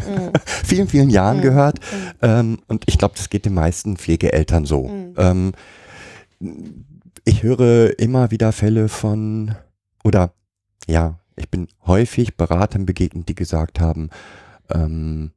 [0.08, 0.32] mhm.
[0.46, 1.42] vielen, vielen Jahren mhm.
[1.42, 2.12] gehört mhm.
[2.22, 4.90] ähm, und ich glaube, das geht den meisten Pflegeeltern so.
[5.18, 5.52] Ähm,
[7.26, 9.56] ich höre immer wieder Fälle von,
[10.04, 10.32] oder
[10.88, 14.10] ja, ich bin häufig Beratern begegnet, die gesagt haben,
[14.70, 15.32] ähm,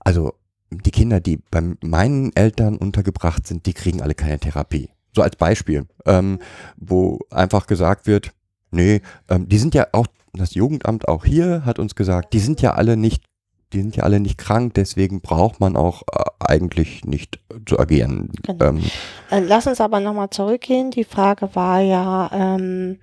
[0.00, 0.34] also
[0.70, 4.90] die Kinder, die bei meinen Eltern untergebracht sind, die kriegen alle keine Therapie.
[5.14, 6.38] So als Beispiel, ähm,
[6.76, 8.32] wo einfach gesagt wird,
[8.70, 12.62] nee, ähm, die sind ja auch, das Jugendamt auch hier hat uns gesagt, die sind
[12.62, 13.24] ja alle nicht,
[13.72, 18.30] die sind ja alle nicht krank, deswegen braucht man auch äh, eigentlich nicht zu agieren.
[18.42, 18.66] Genau.
[18.66, 18.82] Ähm,
[19.30, 20.92] äh, Lass uns aber nochmal zurückgehen.
[20.92, 22.98] Die Frage war ja, ähm,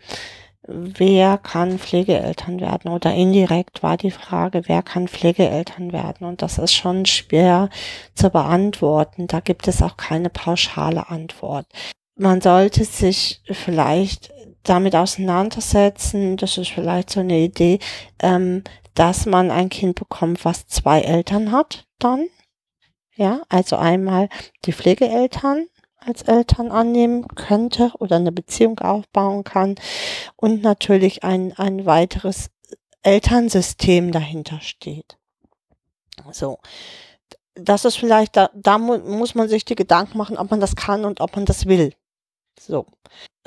[0.68, 6.58] wer kann Pflegeeltern werden oder indirekt war die Frage, wer kann Pflegeeltern werden und das
[6.58, 7.70] ist schon schwer
[8.16, 9.28] zu beantworten.
[9.28, 11.66] Da gibt es auch keine pauschale Antwort.
[12.16, 14.32] Man sollte sich vielleicht
[14.64, 17.80] damit auseinandersetzen, das ist vielleicht so eine Idee,
[18.20, 18.64] ähm,
[18.94, 22.28] dass man ein Kind bekommt, was zwei Eltern hat, dann.
[23.16, 24.30] Ja, also einmal
[24.66, 25.68] die Pflegeeltern
[26.00, 29.76] als Eltern annehmen könnte oder eine Beziehung aufbauen kann
[30.36, 32.50] und natürlich ein, ein weiteres
[33.04, 35.18] Elternsystem dahinter steht.
[36.32, 36.60] So.
[37.56, 40.76] Das ist vielleicht, da, da mu muss man sich die Gedanken machen, ob man das
[40.76, 41.94] kann und ob man das will.
[42.60, 42.86] So.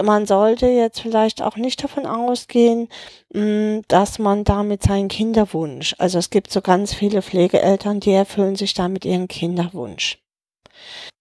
[0.02, 2.88] Man sollte jetzt vielleicht auch nicht davon ausgehen,
[3.34, 8.56] mm, dass man damit seinen Kinderwunsch, also es gibt so ganz viele Pflegeeltern, die erfüllen
[8.56, 10.18] sich damit ihren Kinderwunsch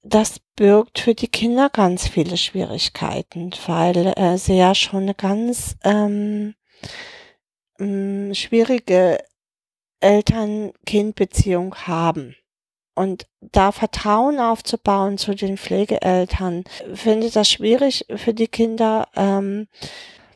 [0.09, 5.77] das birgt für die Kinder ganz viele Schwierigkeiten, weil äh, sie ja schon eine ganz
[5.83, 6.55] ähm,
[7.77, 9.19] mm, schwierige
[10.01, 12.35] Eltern-Kind-Beziehung haben.
[12.95, 19.67] Und da Vertrauen aufzubauen zu den Pflegeeltern, finde das schwierig für die Kinder, ähm,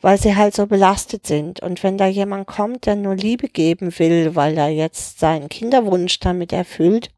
[0.00, 1.60] weil sie halt so belastet sind.
[1.60, 6.20] Und wenn da jemand kommt, der nur Liebe geben will, weil er jetzt seinen Kinderwunsch
[6.20, 7.10] damit erfüllt,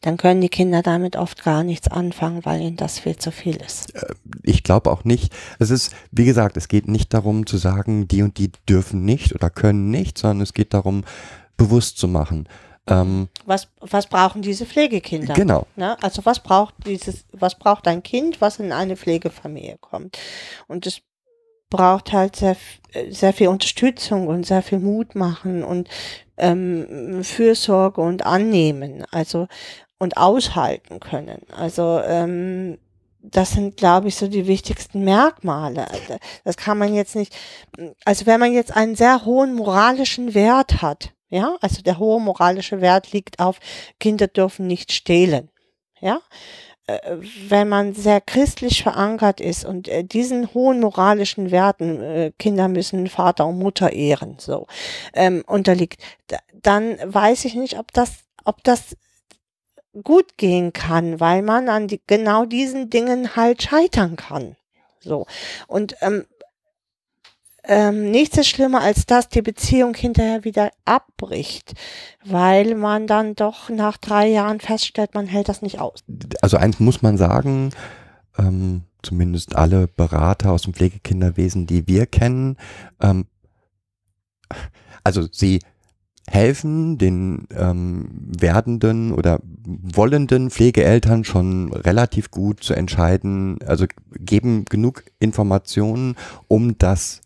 [0.00, 3.56] dann können die Kinder damit oft gar nichts anfangen, weil ihnen das viel zu viel
[3.56, 3.94] ist.
[3.94, 5.32] Äh, ich glaube auch nicht.
[5.58, 9.34] Es ist, wie gesagt, es geht nicht darum zu sagen, die und die dürfen nicht
[9.34, 11.04] oder können nicht, sondern es geht darum,
[11.56, 12.48] bewusst zu machen.
[12.88, 15.34] Ähm, was, was brauchen diese Pflegekinder?
[15.34, 15.66] Genau.
[15.76, 15.96] Ne?
[16.02, 20.18] Also was braucht dieses, was braucht ein Kind, was in eine Pflegefamilie kommt?
[20.66, 21.02] Und es
[21.70, 22.56] braucht halt sehr,
[23.10, 25.88] sehr viel Unterstützung und sehr viel Mut machen und
[26.38, 29.48] ähm, Fürsorge und annehmen, also
[29.98, 31.42] und aushalten können.
[31.50, 32.78] Also ähm,
[33.20, 35.86] das sind, glaube ich, so die wichtigsten Merkmale.
[36.44, 37.36] Das kann man jetzt nicht,
[38.04, 42.80] also wenn man jetzt einen sehr hohen moralischen Wert hat, ja, also der hohe moralische
[42.80, 43.58] Wert liegt auf,
[44.00, 45.50] Kinder dürfen nicht stehlen,
[46.00, 46.20] ja,
[47.48, 53.08] wenn man sehr christlich verankert ist und äh, diesen hohen moralischen Werten, äh, Kinder müssen
[53.08, 54.66] Vater und Mutter ehren, so
[55.12, 56.00] ähm, unterliegt,
[56.52, 58.96] dann weiß ich nicht, ob das, ob das
[60.02, 64.56] gut gehen kann, weil man an die, genau diesen Dingen halt scheitern kann.
[65.00, 65.26] So
[65.66, 66.26] und ähm,
[67.68, 71.74] ähm, nichts ist schlimmer, als dass die Beziehung hinterher wieder abbricht,
[72.24, 76.02] weil man dann doch nach drei Jahren feststellt, man hält das nicht aus.
[76.40, 77.70] Also eins muss man sagen,
[78.38, 82.56] ähm, zumindest alle Berater aus dem Pflegekinderwesen, die wir kennen,
[83.00, 83.26] ähm,
[85.04, 85.60] also sie
[86.26, 88.08] helfen den ähm,
[88.38, 96.16] werdenden oder wollenden Pflegeeltern schon relativ gut zu entscheiden, also geben genug Informationen,
[96.46, 97.20] um das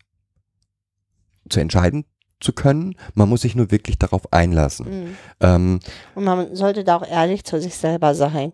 [1.49, 2.05] zu entscheiden
[2.39, 2.95] zu können.
[3.13, 4.85] Man muss sich nur wirklich darauf einlassen.
[5.05, 5.17] Mhm.
[5.39, 5.79] Ähm,
[6.13, 8.51] Und man sollte da auch ehrlich zu sich selber sein,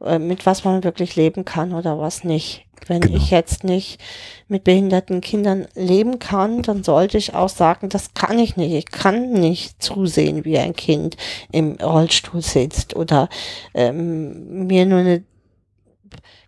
[0.00, 2.64] äh, mit was man wirklich leben kann oder was nicht.
[2.88, 3.16] Wenn Genau.
[3.16, 4.00] ich jetzt nicht
[4.48, 8.72] mit behinderten Kindern leben kann, dann sollte ich auch sagen, das kann ich nicht.
[8.72, 11.16] Ich kann nicht zusehen, wie ein Kind
[11.52, 13.28] im Rollstuhl sitzt oder
[13.74, 15.24] ähm, mir nur eine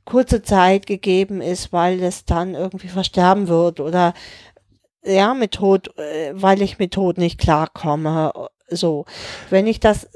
[0.04, 4.12] kurze Zeit gegeben ist, weil es dann irgendwie versterben wird oder
[5.04, 5.90] ja, mit Tod,
[6.32, 8.32] weil ich mit Tod nicht klarkomme.
[8.70, 9.04] So,
[9.50, 10.08] wenn ich das,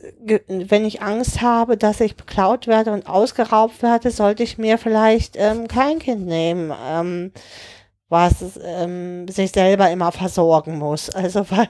[0.47, 5.36] wenn ich Angst habe, dass ich beklaut werde und ausgeraubt werde, sollte ich mir vielleicht
[5.36, 7.32] ähm, kein Kind nehmen, ähm,
[8.09, 11.11] was ähm, sich selber immer versorgen muss.
[11.14, 11.68] Also weil,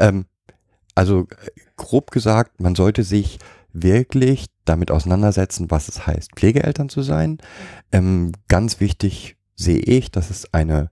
[0.00, 0.26] Ähm,
[0.96, 1.26] also
[1.76, 3.38] grob gesagt, man sollte sich
[3.72, 7.38] wirklich damit auseinandersetzen, was es heißt, Pflegeeltern zu sein.
[7.92, 10.90] Ähm, ganz wichtig sehe ich, dass es eine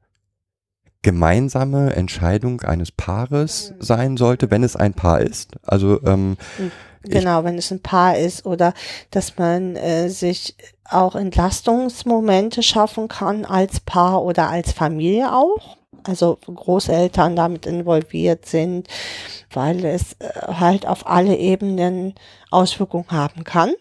[1.06, 5.52] gemeinsame Entscheidung eines Paares sein sollte, wenn es ein Paar ist.
[5.62, 6.36] Also ähm,
[7.04, 8.74] genau, wenn es ein Paar ist oder
[9.12, 15.76] dass man äh, sich auch Entlastungsmomente schaffen kann als Paar oder als Familie auch.
[16.02, 18.88] Also Großeltern damit involviert sind,
[19.52, 20.28] weil es äh,
[20.58, 22.14] halt auf alle Ebenen
[22.50, 23.74] Auswirkungen haben kann.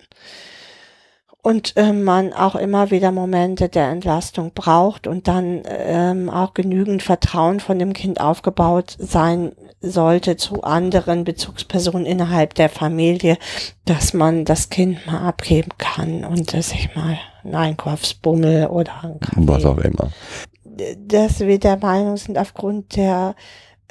[1.45, 7.03] Und ähm, man auch immer wieder Momente der Entlastung braucht und dann ähm, auch genügend
[7.03, 13.37] Vertrauen von dem Kind aufgebaut sein sollte zu anderen Bezugspersonen innerhalb der Familie,
[13.85, 19.19] dass man das Kind mal abgeben kann und dass ich mal einen Einkaufsbummel oder einen
[19.19, 20.09] Kaffee was auch immer.
[20.97, 23.35] dass wir der Meinung sind, aufgrund der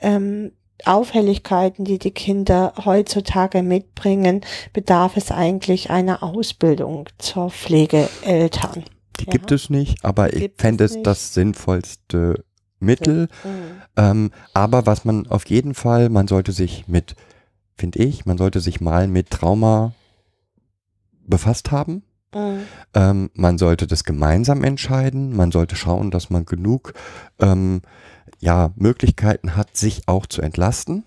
[0.03, 0.51] ähm,
[0.85, 8.85] Auffälligkeiten, die die Kinder heutzutage mitbringen, bedarf es eigentlich einer Ausbildung zur Pflegeeltern.
[9.21, 9.31] Die Ja.
[9.31, 12.45] gibt es nicht, aber ich Gibt es fände es das sinnvollste
[12.81, 13.29] Mittel.
[13.45, 13.83] Mhm.
[13.97, 17.15] Ähm, aber was man auf jeden Fall, man sollte sich mit,
[17.77, 19.93] finde ich, man sollte sich mal mit Trauma
[21.27, 22.03] befasst haben.
[22.35, 22.61] Mhm.
[22.95, 25.35] Ähm, man sollte das gemeinsam entscheiden.
[25.37, 26.93] Man sollte schauen, dass man genug
[27.41, 27.81] ähm,
[28.45, 31.05] ja, Möglichkeiten hat, sich auch zu entlasten.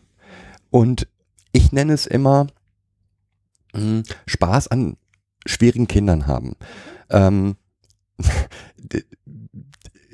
[0.71, 1.07] Und
[1.51, 2.47] ich nenne es immer
[3.73, 4.97] mh, Spaß an
[5.45, 6.55] schwierigen Kindern haben.
[7.11, 7.55] Ähm,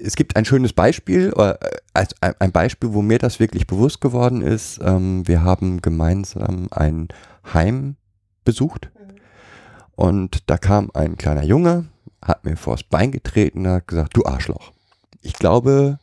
[0.03, 1.55] es gibt ein schönes Beispiel, äh,
[1.93, 4.82] als ein ein Beispiel, wo mir das wirklich bewusst geworden ist.
[4.84, 7.07] Ähm, wir haben gemeinsam ein
[7.53, 7.95] Heim
[8.43, 8.91] besucht
[9.95, 11.86] und da kam ein kleiner Junge,
[12.21, 14.74] hat mir vors Bein getreten und hat gesagt, du Arschloch.
[15.21, 15.99] Ich glaube,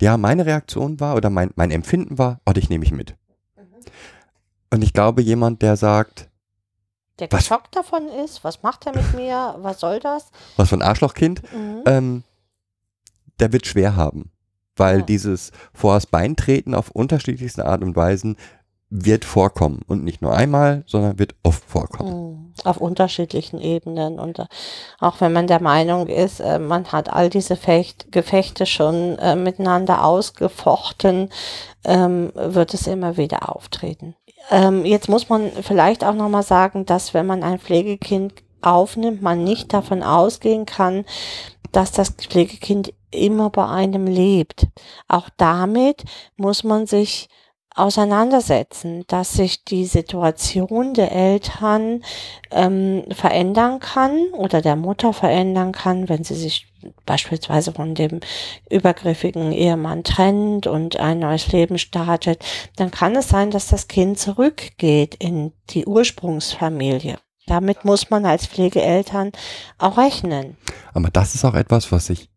[0.00, 3.14] ja, meine Reaktion war oder mein, mein Empfinden war, oh, dich nehme ich mit.
[4.70, 6.28] Und ich glaube, jemand, der sagt,
[7.18, 7.40] Der Was?
[7.40, 10.30] geschockt davon ist, was macht er mit mir, was soll das?
[10.56, 11.82] was für ein Arschlochkind, Mhm.
[11.86, 12.24] ähm,
[13.40, 14.30] der wird schwer haben.
[14.76, 15.04] Weil Ja.
[15.04, 18.36] dieses vors Bein treten auf unterschiedlichsten Art und Weisen
[18.90, 19.82] wird vorkommen.
[19.86, 22.10] Und nicht nur einmal, sondern wird oft vorkommen.
[22.10, 22.52] Mhm.
[22.64, 24.18] Auf unterschiedlichen Ebenen.
[24.18, 24.46] Und äh,
[24.98, 29.36] auch wenn man der Meinung ist, äh, man hat all diese Fecht Gefechte schon äh,
[29.36, 31.28] miteinander ausgefochten,
[31.84, 34.16] ähm, wird es immer wieder auftreten.
[34.50, 39.44] Ähm, jetzt muss man vielleicht auch nochmal sagen, dass wenn man ein Pflegekind aufnimmt, man
[39.44, 41.04] nicht davon ausgehen kann,
[41.72, 44.66] dass das Pflegekind immer bei einem lebt.
[45.06, 46.04] Auch damit
[46.36, 47.28] muss man sich
[47.78, 52.02] auseinandersetzen, dass sich die Situation der Eltern
[52.50, 56.66] ähm, verändern kann oder der Mutter verändern kann, wenn sie sich
[57.06, 58.20] beispielsweise von dem
[58.70, 62.44] übergriffigen Ehemann trennt und ein neues Leben startet,
[62.76, 67.18] dann kann es sein, dass das Kind zurückgeht in die Ursprungsfamilie.
[67.46, 69.32] Damit muss man als Pflegeeltern
[69.78, 70.56] auch rechnen.
[70.92, 72.28] Aber das ist auch etwas, was ich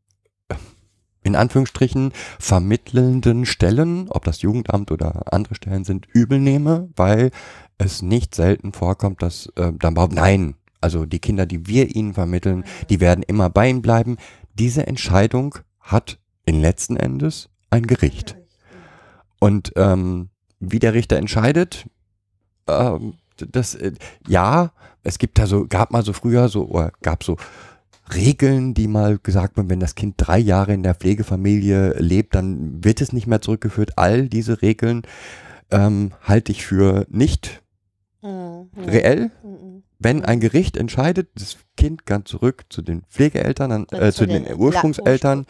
[1.24, 7.32] in Anführungsstrichen vermittelnden Stellen, ob das Jugendamt oder andere Stellen sind, übel nehme, weil
[7.78, 12.14] es nicht selten vorkommt, dass äh, dann behaupten, nein, also die Kinder, die wir ihnen
[12.14, 14.18] vermitteln, die werden immer bei ihnen bleiben.
[14.56, 18.36] Diese Entscheidung hat in letzten Endes ein Gericht.
[19.40, 21.88] Und ähm, wie der Richter entscheidet,
[22.68, 23.94] ähm, das, äh,
[24.28, 24.72] ja,
[25.04, 27.38] es gibt da so, gab mal so früher so, oder gab so
[28.14, 32.84] Regeln, die mal gesagt wurden, wenn das Kind drei Jahre in der Pflegefamilie lebt, dann
[32.84, 33.98] wird es nicht mehr zurückgeführt.
[33.98, 35.04] All diese Regeln
[35.70, 37.62] ähm, halte ich für nicht
[38.24, 38.68] Mhm.
[38.78, 39.84] reell, Mhm.
[39.98, 44.46] wenn ein Gericht entscheidet, das Kind kann zurück zu den Pflegeeltern, dann, äh, zu, den,
[44.56, 45.46] Ursprungseltern,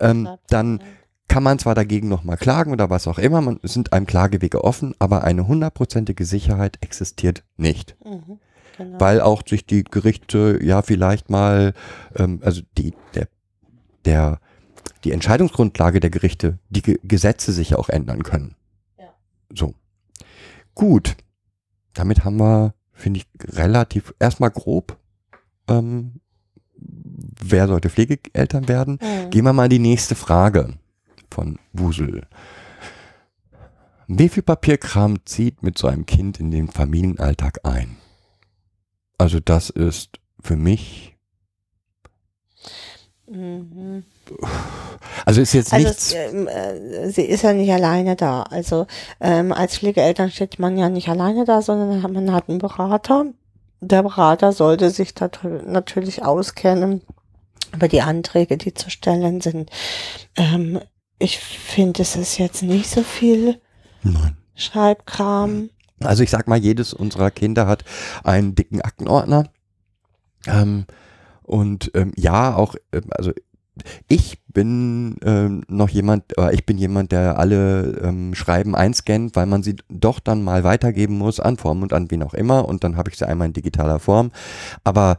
[0.00, 0.82] ähm, dann
[1.28, 4.94] kann man zwar dagegen nochmal klagen oder was auch immer, man sind einem Klagewege offen,
[4.98, 7.96] aber eine hundertprozentige Sicherheit existiert nicht.
[8.04, 8.38] Mhm,
[8.80, 9.00] genau.
[9.00, 11.74] Weil auch sich die Gerichte ja vielleicht mal,
[12.16, 13.28] ähm, also die, der,
[14.04, 14.40] der,
[15.04, 18.56] die Entscheidungsgrundlage der Gerichte, die Ge Gesetze sich ja auch ändern können.
[18.98, 19.14] Ja.
[19.54, 19.74] So.
[20.74, 21.16] Gut.
[21.94, 23.26] Damit haben wir, finde ich,
[23.56, 24.96] relativ, erstmal grob,
[25.68, 26.20] ähm,
[26.76, 28.98] wer sollte Pflegeeltern werden?
[29.00, 29.30] Mhm.
[29.30, 30.74] Gehen wir mal in die nächste Frage
[31.30, 32.26] von Wusel.
[34.06, 37.96] Wie viel Papierkram zieht mit so einem Kind in den Familienalltag ein?
[39.20, 41.14] Also das ist für mich,
[43.26, 44.02] Mhm.
[45.26, 48.42] also ist jetzt Also nichts, es, ähm, äh, sie ist ja nicht alleine da.
[48.44, 48.86] Also
[49.20, 53.26] ähm, als Pflegeeltern steht man ja nicht alleine da, sondern man hat einen Berater.
[53.82, 55.30] Der Berater sollte sich da
[55.66, 57.02] natürlich auskennen
[57.74, 59.70] über die Anträge, die zu stellen sind.
[60.36, 60.80] Ähm,
[61.18, 63.60] ich finde, es ist jetzt nicht so viel
[64.02, 64.38] nein.
[64.54, 65.68] Schreibkram.
[66.02, 67.84] Also ich sag mal, jedes unserer Kinder hat
[68.24, 69.44] einen dicken Aktenordner.
[70.46, 70.86] Ähm,
[71.42, 73.32] und ähm, ja, auch, ähm, also
[74.08, 79.46] ich bin ähm, noch jemand, äh, ich bin jemand, der alle ähm, Schreiben einscannt, weil
[79.46, 82.84] man sie doch dann mal weitergeben muss an Form und an wen auch immer und
[82.84, 84.32] dann habe ich sie einmal in digitaler Form.
[84.84, 85.18] Aber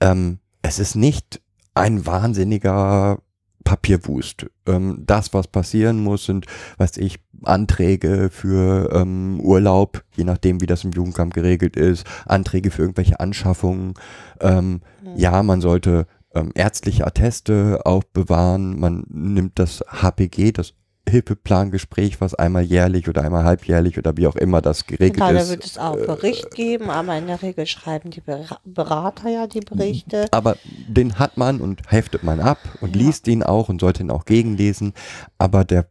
[0.00, 1.40] ähm, es ist nicht
[1.74, 3.18] ein wahnsinniger
[3.64, 4.46] Papierwust.
[4.66, 6.46] Ähm, das, was passieren muss, sind,
[6.78, 12.70] weiß ich, Anträge für ähm, Urlaub, je nachdem, wie das im Jugendamt geregelt ist, Anträge
[12.70, 13.94] für irgendwelche Anschaffungen.
[14.40, 14.80] Ähm,
[15.16, 18.78] ja, man sollte ähm, ärztliche Atteste auch bewahren.
[18.78, 20.74] Man nimmt das HPG, das
[21.14, 25.38] Hilfeplangespräch, was einmal jährlich oder einmal halbjährlich oder wie auch immer das geregelt Genau, da
[25.40, 25.48] ist.
[25.50, 29.60] wird es auch Bericht geben, aber in der Regel schreiben die Bera- Berater ja die
[29.60, 30.26] Berichte.
[30.32, 30.56] Aber
[30.88, 34.24] den hat man und heftet man ab und liest ihn auch und sollte ihn auch
[34.24, 34.92] gegenlesen.
[35.38, 35.86] Aber der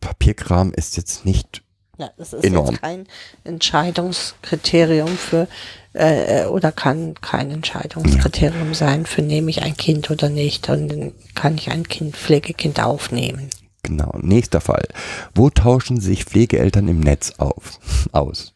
[0.00, 1.62] Papierkram ist jetzt nicht
[1.98, 2.72] Ja, das ist Enorm.
[2.72, 3.06] jetzt kein
[3.44, 5.46] Entscheidungskriterium für
[5.92, 11.54] äh, oder kann kein Entscheidungskriterium sein für nehme ich ein Kind oder nicht und kann
[11.54, 13.48] ich ein Kind Pflegekind aufnehmen.
[13.84, 14.18] Genau.
[14.20, 14.88] Nächster Fall.
[15.34, 17.78] Wo tauschen sich Pflegeeltern im Netz auf,
[18.12, 18.54] aus?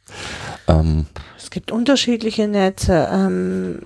[0.66, 1.06] Ähm,
[1.36, 3.08] Es gibt unterschiedliche Netze.
[3.12, 3.80] Ähm,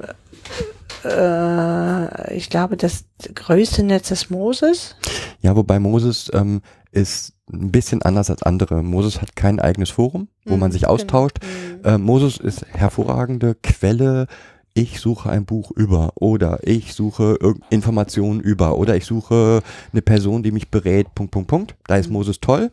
[1.05, 4.97] äh, ich glaube, das größte Netz ist Moses.
[5.41, 8.83] ja, wobei Moses ähm, ist ein bisschen anders als andere.
[8.83, 10.95] Moses hat kein eigenes Forum, wo man Mhm, sich genau.
[10.95, 11.39] austauscht.
[11.43, 11.85] Mhm.
[11.85, 14.27] Äh, Moses ist hervorragende Quelle.
[14.75, 17.39] Ich suche ein Buch über oder ich suche
[17.71, 19.63] Informationen über oder ich suche
[19.93, 21.15] eine Person, die mich berät.
[21.15, 21.77] Punkt, Punkt, Punkt.
[21.87, 22.71] Da ist Moses toll.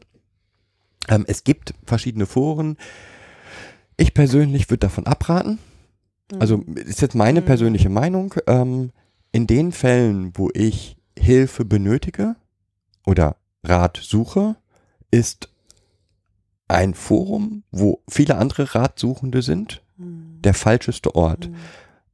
[1.10, 2.78] Ähm, es gibt verschiedene Foren.
[3.97, 5.60] Ich persönlich würde davon abraten.
[6.39, 7.45] Also ist jetzt meine Mhm.
[7.45, 8.34] persönliche Meinung.
[8.47, 8.91] Ähm,
[9.32, 12.36] in den Fällen, wo ich Hilfe benötige
[13.06, 14.56] oder Rat suche,
[15.12, 15.50] ist
[16.70, 20.41] ein Forum, wo viele andere Ratsuchende sind, Mhm.
[20.43, 21.50] der falscheste Ort.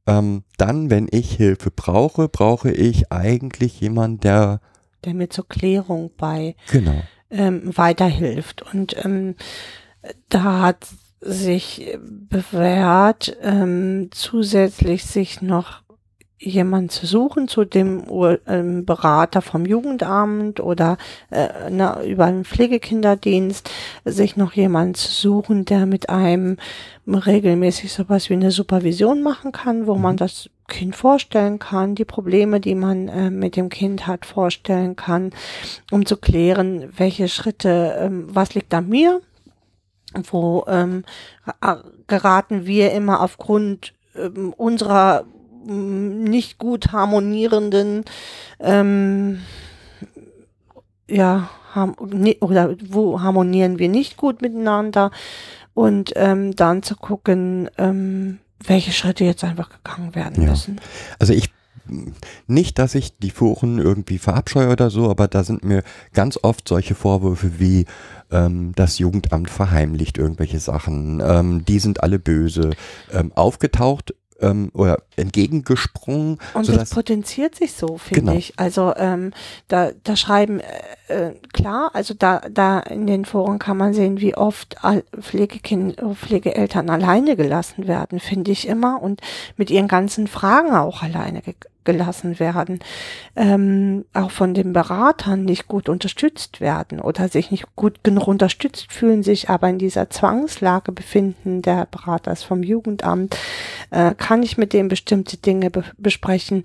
[0.06, 4.60] Ähm, dann, wenn ich Hilfe brauche, brauche ich eigentlich jemanden, der
[5.04, 8.62] Der mir zur Klärung bei genau ähm, weiterhilft.
[8.62, 9.34] Und ähm,
[10.28, 10.86] da hat
[11.20, 15.82] sich bewährt, ähm, zusätzlich sich noch
[16.38, 18.04] jemand zu suchen zu dem
[18.46, 20.98] ähm, Berater vom Jugendamt oder
[21.30, 23.70] äh, na, über einen Pflegekinderdienst,
[24.04, 26.58] sich noch jemand zu suchen, der mit einem
[27.06, 32.60] regelmäßig sowas wie eine Supervision machen kann, wo man das Kind vorstellen kann, die Probleme,
[32.60, 35.30] die man äh, mit dem Kind hat, vorstellen kann,
[35.90, 39.22] um zu klären, welche Schritte, ähm, was liegt an mir,
[40.30, 41.04] wo ähm,
[41.62, 45.24] ra- geraten wir immer aufgrund ähm, unserer
[45.66, 48.04] nicht gut harmonierenden
[48.60, 49.40] ähm,
[51.08, 51.48] ja
[52.40, 55.10] oder wo harmonieren wir nicht gut miteinander
[55.74, 60.50] und ähm, dann zu gucken, ähm, welche Schritte jetzt einfach gegangen werden Ja.
[60.50, 60.80] müssen.
[61.18, 61.50] Also ich
[62.46, 66.66] nicht, dass ich die Foren irgendwie verabscheue oder so, aber da sind mir ganz oft
[66.66, 67.84] solche Vorwürfe wie
[68.32, 72.70] ähm, das Jugendamt verheimlicht irgendwelche Sachen, ähm, die sind alle böse,
[73.12, 78.32] ähm, aufgetaucht ähm, oder entgegengesprungen, Und das potenziert sich so, finde Genau.
[78.38, 78.58] ich.
[78.58, 79.32] Also ähm,
[79.68, 84.20] da, da schreiben, äh, äh, klar, also da, da in den Foren kann man sehen,
[84.20, 84.76] wie oft
[85.20, 89.20] Pflegekind, Pflegeeltern alleine gelassen werden, finde ich immer, und
[89.56, 91.42] mit ihren ganzen Fragen auch alleine
[91.86, 92.80] gelassen werden,
[93.34, 98.92] ähm, auch von den Beratern nicht gut unterstützt werden oder sich nicht gut genug unterstützt
[98.92, 103.34] fühlen, sich aber in dieser Zwangslage befinden, der Berater ist vom Jugendamt,
[103.90, 106.64] äh, kann ich mit dem bestimmte Dinge be besprechen,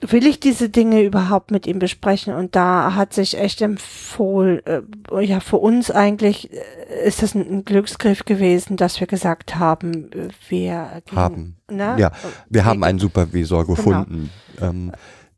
[0.00, 2.34] will ich diese Dinge überhaupt mit ihm besprechen?
[2.34, 4.82] Und da hat sich echt empfohlen, äh,
[5.22, 10.10] ja, für uns eigentlich äh, ist das ein, Glücksgriff gewesen, dass wir gesagt haben,
[10.48, 11.56] wir haben.
[11.70, 11.96] Ne?
[11.98, 12.12] Ja,
[12.48, 13.76] wir haben einen Supervisor genau.
[13.76, 14.30] gefunden.
[14.56, 14.70] Genau.
[14.70, 14.92] Ähm,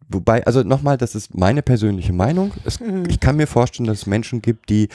[0.09, 2.53] wobei, also nochmal, das ist meine persönliche Meinung.
[2.65, 3.05] Es, mhm.
[3.09, 4.89] Ich kann mir vorstellen, dass es Menschen gibt, die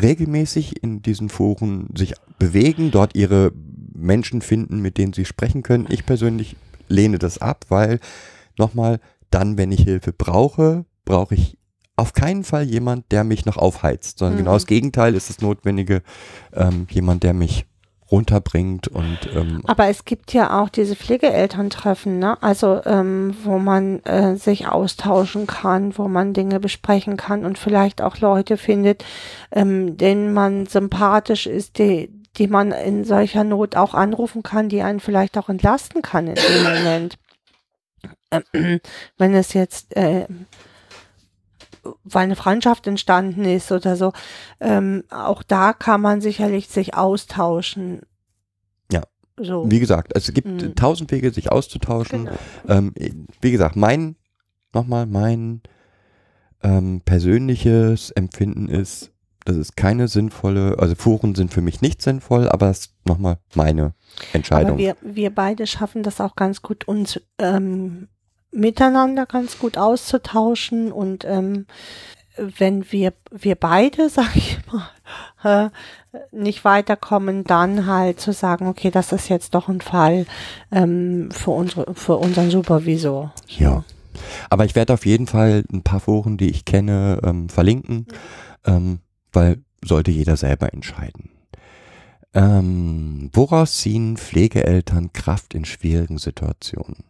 [0.00, 3.52] regelmäßig in diesen Foren sich bewegen, dort ihre
[3.94, 5.86] Menschen finden, mit denen sie sprechen können.
[5.90, 6.56] Ich persönlich
[6.88, 8.00] lehne das ab, weil
[8.60, 9.00] nochmal,
[9.30, 11.58] dann, wenn ich Hilfe brauche, brauche ich
[11.96, 14.44] auf keinen Fall jemand, der mich noch aufheizt, sondern genau mhm.
[14.44, 16.02] genau das Gegenteil ist das Notwendige,
[16.54, 17.66] ähm, jemand, der mich
[18.10, 22.42] runterbringt und ähm, aber es gibt ja auch diese Pflegeelterntreffen, ne?
[22.42, 28.02] Also ähm, wo man äh, sich austauschen kann, wo man Dinge besprechen kann und vielleicht
[28.02, 29.04] auch Leute findet,
[29.52, 34.82] ähm, denen man sympathisch ist, die die man in solcher Not auch anrufen kann, die
[34.82, 37.18] einen vielleicht auch entlasten kann in dem Moment
[38.30, 38.40] äh,
[39.18, 40.26] wenn es jetzt äh,
[42.04, 44.12] weil eine Freundschaft entstanden ist oder so,
[44.60, 48.00] ähm, auch da kann man sicherlich sich austauschen.
[48.92, 49.02] Ja.
[49.38, 49.70] So.
[49.70, 50.74] Wie gesagt, es gibt mhm.
[50.74, 52.26] tausend Wege, sich auszutauschen.
[52.26, 52.36] Genau.
[52.68, 52.92] Ähm,
[53.40, 54.16] wie gesagt, mein,
[54.74, 55.62] nochmal, mein
[56.62, 59.12] ähm, persönliches Empfinden ist,
[59.46, 63.38] das ist keine sinnvolle, also Foren sind für mich nicht sinnvoll, aber das ist nochmal
[63.54, 63.94] meine
[64.34, 64.72] Entscheidung.
[64.72, 68.08] Aber wir, wir beide schaffen das auch ganz gut, uns ähm,
[68.52, 71.66] miteinander ganz gut auszutauschen und ähm,
[72.36, 74.90] wenn wir wir beide, sag ich mal,
[75.66, 75.70] äh,
[76.32, 80.26] nicht weiterkommen, dann halt zu sagen, okay, das ist jetzt doch ein Fall
[80.72, 83.32] ähm, für unsere für unseren Supervisor.
[83.46, 83.84] Ja.
[84.50, 88.06] Aber ich werde auf jeden Fall ein paar Foren, die ich kenne, ähm, verlinken,
[88.66, 88.98] ähm,
[89.32, 91.30] weil sollte jeder selber entscheiden.
[92.34, 97.04] Ähm, woraus ziehen Pflegeeltern Kraft in schwierigen Situationen?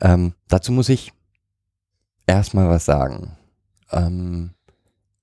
[0.00, 1.12] Ähm, dazu muss ich
[2.26, 3.36] erstmal was sagen.
[3.90, 4.50] Ähm,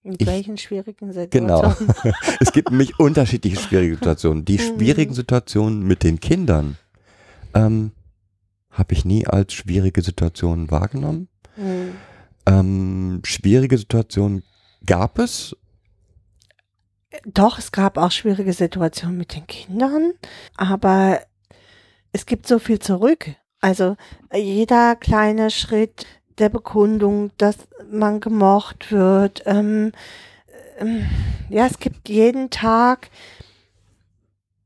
[0.04, 1.76] in welchen schwierigen Situationen?
[1.88, 2.14] Genau.
[2.40, 4.46] es gibt nämlich unterschiedliche schwierige Situationen.
[4.46, 4.78] Die mhm.
[4.78, 6.78] schwierigen Situationen mit den Kindern
[7.54, 7.92] ähm,
[8.72, 11.28] habe ich nie als schwierige Situationen wahrgenommen.
[11.56, 11.92] Mhm.
[12.48, 14.44] Ähm, schwierige Situationen
[14.86, 15.56] gab es.
[17.26, 20.14] Doch, es gab auch schwierige Situationen mit den Kindern,
[20.56, 21.20] aber
[22.14, 23.36] es gibt so viel zurück.
[23.62, 23.96] Also
[24.34, 26.06] jeder kleine Schritt
[26.40, 27.58] der Bekundung, dass
[27.90, 29.44] man gemocht wird.
[29.46, 29.92] Ähm,
[30.80, 31.06] ähm,
[31.50, 33.10] ja, es gibt jeden Tag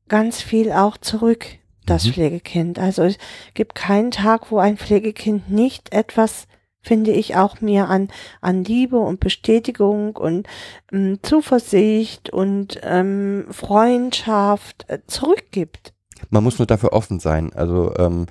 [0.08, 1.46] ganz viel auch zurück,
[1.84, 2.12] das mhm.
[2.12, 2.78] Pflegekind.
[2.78, 3.18] Also es
[3.54, 6.46] gibt keinen Tag, wo ein Pflegekind nicht etwas
[6.86, 8.08] finde ich auch mir an,
[8.40, 10.46] an Liebe und Bestätigung und
[10.92, 15.92] ähm, Zuversicht und ähm, Freundschaft äh, zurückgibt.
[16.30, 17.52] Man muss nur dafür offen sein.
[17.52, 18.26] Also ähm,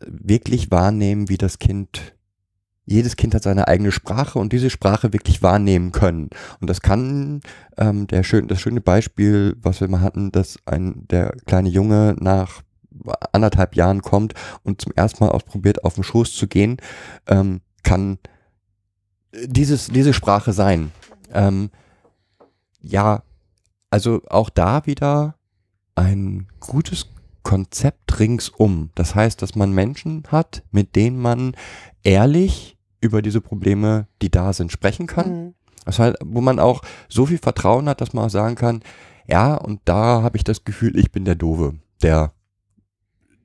[0.00, 2.14] wirklich wahrnehmen, wie das Kind
[2.88, 6.30] jedes Kind hat seine eigene Sprache und diese Sprache wirklich wahrnehmen können.
[6.60, 7.42] Und das kann
[7.76, 12.16] ähm, der schön, das schöne Beispiel, was wir mal hatten, dass ein der kleine Junge
[12.18, 12.62] nach
[13.32, 14.32] anderthalb Jahren kommt
[14.62, 16.78] und zum ersten Mal ausprobiert, auf den Schoß zu gehen,
[17.26, 18.18] ähm, kann
[19.44, 20.90] dieses diese Sprache sein.
[21.32, 21.70] Ähm,
[22.80, 23.22] ja,
[23.90, 25.34] also auch da wieder
[25.94, 27.06] ein gutes
[27.42, 28.90] Konzept ringsum.
[28.94, 31.56] Das heißt, dass man Menschen hat, mit denen man
[32.02, 35.30] ehrlich über diese Probleme, die da sind, sprechen kann.
[35.30, 35.54] Mhm.
[35.84, 38.82] Das heißt, wo man auch so viel Vertrauen hat, dass man auch sagen kann,
[39.26, 42.32] ja, und da habe ich das Gefühl, ich bin der Dove, der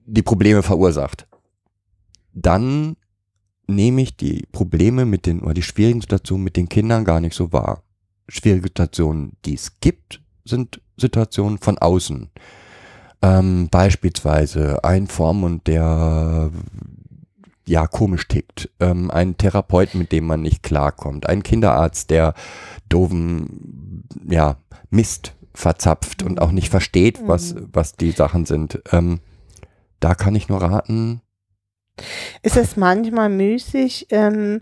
[0.06, 1.28] die Probleme verursacht.
[2.34, 2.96] Dann
[3.68, 7.36] nehme ich die Probleme mit den, oder die schwierigen Situationen mit den Kindern gar nicht
[7.36, 7.84] so wahr.
[8.28, 12.30] Schwierige Situationen, die es gibt, sind Situationen von außen.
[13.24, 16.52] Ähm, beispielsweise ein Vormund, der
[17.66, 22.34] ja komisch tickt, ähm, ein Therapeut, mit dem man nicht klarkommt, ein Kinderarzt, der
[22.90, 24.58] doofen ja
[24.90, 27.70] Mist verzapft und auch nicht versteht, was mhm.
[27.72, 28.82] was die Sachen sind.
[28.92, 29.22] Ähm,
[30.02, 31.22] da kann ich nur raten.
[32.42, 34.08] Ist es manchmal müßig?
[34.10, 34.60] Ähm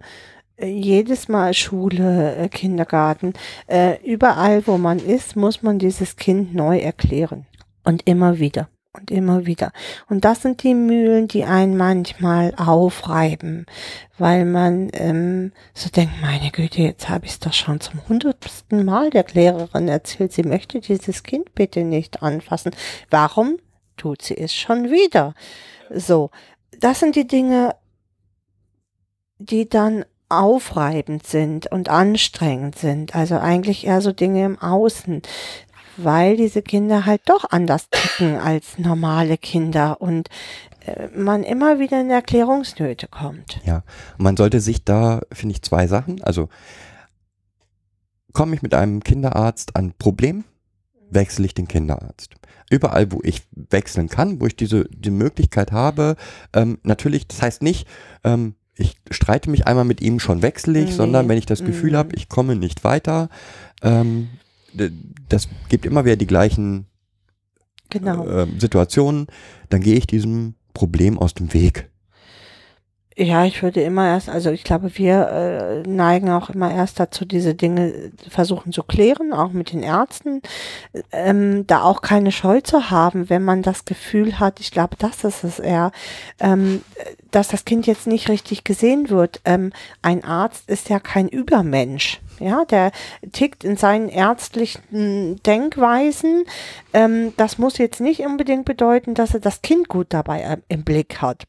[0.64, 3.34] jedes Mal Schule, äh, Kindergarten,
[3.66, 7.48] äh, überall wo man ist, muss man dieses Kind neu erklären.
[7.84, 9.72] Und immer wieder und immer wieder.
[10.10, 13.66] Und das sind die Mühlen, die einen manchmal aufreiben,
[14.18, 18.84] weil man ähm, so denkt, meine Güte, jetzt habe ich es doch schon zum hundertsten
[18.84, 22.72] Mal der Lehrerin erzählt, sie möchte dieses Kind bitte nicht anfassen.
[23.10, 23.58] Warum
[23.96, 25.36] tut sie es schon wieder?
[25.94, 26.32] So,
[26.80, 27.76] das sind die Dinge,
[29.40, 33.16] die dann aufreibend sind und anstrengend sind.
[33.16, 35.22] Also eigentlich eher so Dinge im Außen,
[35.98, 40.30] weil diese Kinder halt doch anders ticken als normale Kinder und
[40.86, 43.60] äh, man immer wieder in Erklärungsnöte kommt.
[43.66, 43.84] Ja,
[44.18, 46.22] man sollte sich da, finde ich, zwei Sachen.
[46.24, 46.50] Also
[48.34, 50.44] komme ich mit einem Kinderarzt an Problem,
[51.10, 52.36] wechsle ich den Kinderarzt.
[52.70, 56.16] Überall, wo ich wechseln kann, wo ich diese die Möglichkeit habe,
[56.54, 57.86] ähm, natürlich, das heißt nicht,
[58.24, 60.96] ähm, ich streite mich einmal mit ihm, schon wechsle ich, Nee.
[60.96, 61.96] sondern wenn ich das Gefühl Mhm.
[61.98, 63.28] habe, ich komme nicht weiter,
[63.82, 64.30] ähm,
[65.30, 66.86] das gibt immer wieder die gleichen
[67.92, 68.26] Genau.
[68.28, 69.28] ähm, Situationen,
[69.70, 71.91] dann gehe ich diesem Problem aus dem Weg.
[73.24, 77.24] Ja, ich würde immer erst, also ich glaube, wir äh, neigen auch immer erst dazu,
[77.24, 80.42] diese Dinge versuchen zu klären, auch mit den Ärzten,
[81.12, 85.24] ähm, da auch keine Scheu zu haben, wenn man das Gefühl hat, ich glaube, das
[85.24, 85.92] ist es eher,
[86.40, 86.82] ähm,
[87.30, 89.40] dass das Kind jetzt nicht richtig gesehen wird.
[89.46, 92.22] Ähm, ein Arzt ist ja kein Übermensch.
[92.40, 92.92] Ja, der
[93.34, 96.46] tickt in seinen ärztlichen Denkweisen.
[96.92, 100.84] Ähm, das muss jetzt nicht unbedingt bedeuten, dass er das Kind gut dabei äh, im
[100.84, 101.46] Blick hat.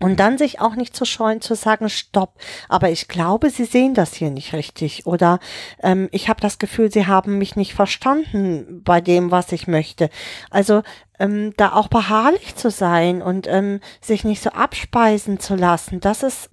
[0.00, 2.34] Und dann sich auch nicht zu scheuen zu sagen, stopp,
[2.68, 5.06] aber ich glaube, Sie sehen das hier nicht richtig.
[5.06, 5.38] Oder
[5.82, 10.10] ähm, ich habe das Gefühl, Sie haben mich nicht verstanden bei dem, was ich möchte.
[10.50, 10.82] Also
[11.20, 16.22] ähm, da auch beharrlich zu sein und ähm, sich nicht so abspeisen zu lassen, das
[16.22, 16.50] ist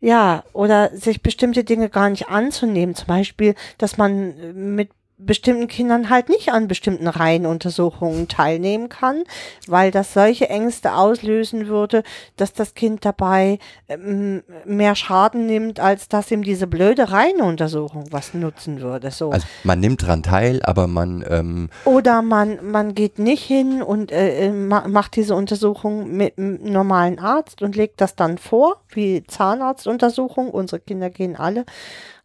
[0.00, 2.94] ja, oder sich bestimmte Dinge gar nicht anzunehmen.
[2.94, 9.24] Zum Beispiel, dass man äh, mit bestimmten Kindern halt nicht an bestimmten Reihenuntersuchungen teilnehmen kann,
[9.66, 12.04] weil das solche Ängste auslösen würde,
[12.36, 13.58] dass das Kind dabei
[13.88, 19.10] ähm, mehr Schaden nimmt, als dass ihm diese blöde Reihenuntersuchung was nutzen würde.
[19.10, 19.30] So.
[19.30, 24.12] Also man nimmt dran teil, aber man ähm, Oder man, man geht nicht hin und
[24.12, 28.76] äh, äh, ma macht diese Untersuchung mit einem normalen Arzt und legt das dann vor,
[28.90, 30.50] wie Zahnarztuntersuchung.
[30.50, 31.64] Unsere Kinder gehen alle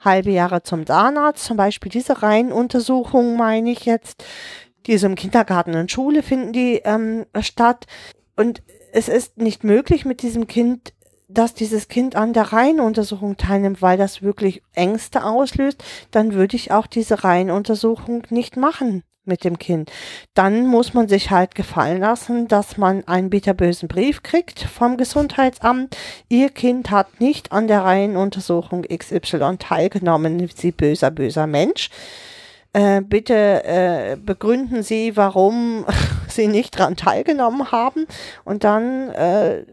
[0.03, 1.45] halbe Jahre zum Zahnarzt.
[1.45, 4.23] Zum Beispiel diese Reihenuntersuchung meine ich jetzt.
[4.85, 7.85] Diese im Kindergarten und Schule finden die ähm, statt.
[8.35, 10.93] Und es ist nicht möglich mit diesem Kind
[11.29, 16.71] dass dieses Kind an der Reihenuntersuchung teilnimmt, weil das wirklich Ängste auslöst, dann würde ich
[16.71, 19.91] auch diese Reihenuntersuchung nicht machen mit dem Kind.
[20.33, 25.95] Dann muss man sich halt gefallen lassen, dass man einen bitterbösen Brief kriegt vom Gesundheitsamt.
[26.29, 31.89] Ihr Kind hat nicht an der Reihenuntersuchung XY teilgenommen, Sie böser, böser Mensch.
[32.73, 35.85] Äh, bitte äh, begründen Sie, warum
[36.27, 38.07] Sie nicht daran teilgenommen haben.
[38.45, 39.63] Und dann äh,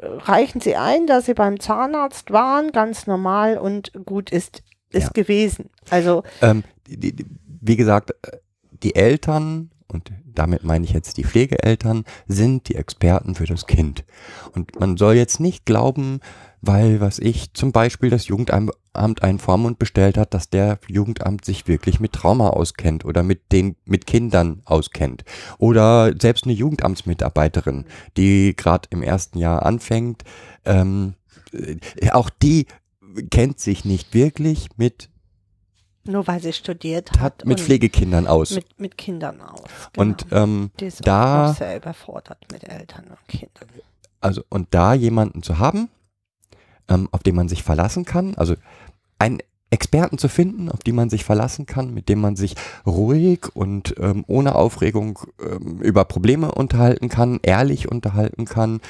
[0.00, 5.10] reichen Sie ein, dass Sie beim Zahnarzt waren, ganz normal und gut ist, ist Ja.
[5.14, 5.70] gewesen.
[5.90, 7.26] Also Ähm, die, die,
[7.62, 8.38] wie gesagt, äh,
[8.82, 14.04] die Eltern, und damit meine ich jetzt die Pflegeeltern, sind die Experten für das Kind.
[14.54, 16.20] Und man soll jetzt nicht glauben,
[16.60, 21.66] weil, was ich, zum Beispiel das Jugendamt einen Vormund bestellt hat, dass der Jugendamt sich
[21.66, 25.24] wirklich mit Trauma auskennt oder mit den, mit Kindern auskennt.
[25.58, 27.84] Oder selbst eine Jugendamtsmitarbeiterin,
[28.16, 30.22] die gerade im ersten Jahr anfängt,
[30.64, 31.14] ähm,
[31.52, 32.66] äh, auch die
[33.30, 35.10] kennt sich nicht wirklich mit
[36.04, 37.44] nur weil sie studiert hat hat.
[37.44, 38.50] mit und Pflegekindern aus.
[38.52, 39.62] Mit, mit Kindern aus.
[39.96, 40.42] und genau.
[40.42, 43.68] ähm, die ist da- auch sehr überfordert mit Eltern und Kindern.
[44.20, 45.88] also und da jemanden zu haben,
[46.88, 48.54] ähm, auf den man sich verlassen kann, also
[49.18, 49.38] einen
[49.70, 53.94] Experten zu finden, auf den man sich verlassen kann, mit dem man sich ruhig und
[53.98, 58.80] ähm, ohne Aufregung ähm, über Probleme unterhalten kann, ehrlich unterhalten kann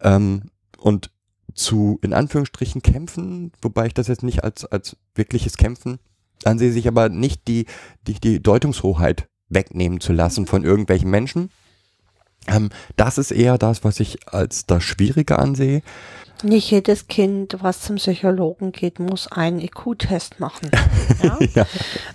[0.00, 0.42] ähm,
[0.78, 1.10] und
[1.54, 5.98] zu in Anführungsstrichen kämpfen, wobei ich das jetzt nicht als als wirkliches Kämpfen
[6.44, 7.66] ansehe, sich aber nicht die
[8.06, 11.50] die die Deutungshoheit wegnehmen zu lassen von irgendwelchen Menschen.
[12.46, 15.82] Ähm, das ist eher das, was ich als das Schwierige ansehe.
[16.42, 20.70] Nicht jedes Kind, was zum Psychologen geht, muss einen IQ-Test machen.
[21.22, 21.38] Ja?
[21.54, 21.66] Ja.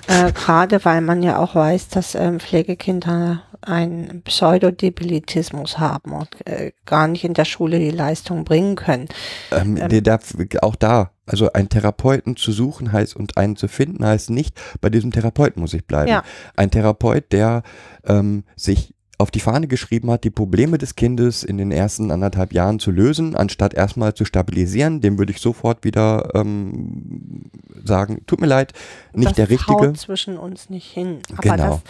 [0.07, 6.72] Äh, Gerade weil man ja auch weiß, dass ähm, Pflegekinder einen Pseudodebilitismus haben und äh,
[6.86, 9.07] gar nicht in der Schule die Leistung bringen können.
[9.51, 14.05] Ähm, der darf auch da, also einen Therapeuten zu suchen heißt und einen zu finden
[14.05, 16.09] heißt nicht, bei diesem Therapeuten muss ich bleiben.
[16.09, 16.24] Ja.
[16.55, 17.64] Ein Therapeut, der
[18.05, 22.51] ähm, sich auf die Fahne geschrieben hat, die Probleme des Kindes in den ersten anderthalb
[22.51, 27.43] Jahren zu lösen, anstatt erstmal zu stabilisieren, dem würde ich sofort wieder ähm,
[27.86, 28.74] sagen, tut mir leid,
[29.14, 29.88] nicht das der richtige.
[29.89, 31.20] haut zwischen uns nicht hin.
[31.32, 31.55] Aber Genau.
[31.55, 31.82] das,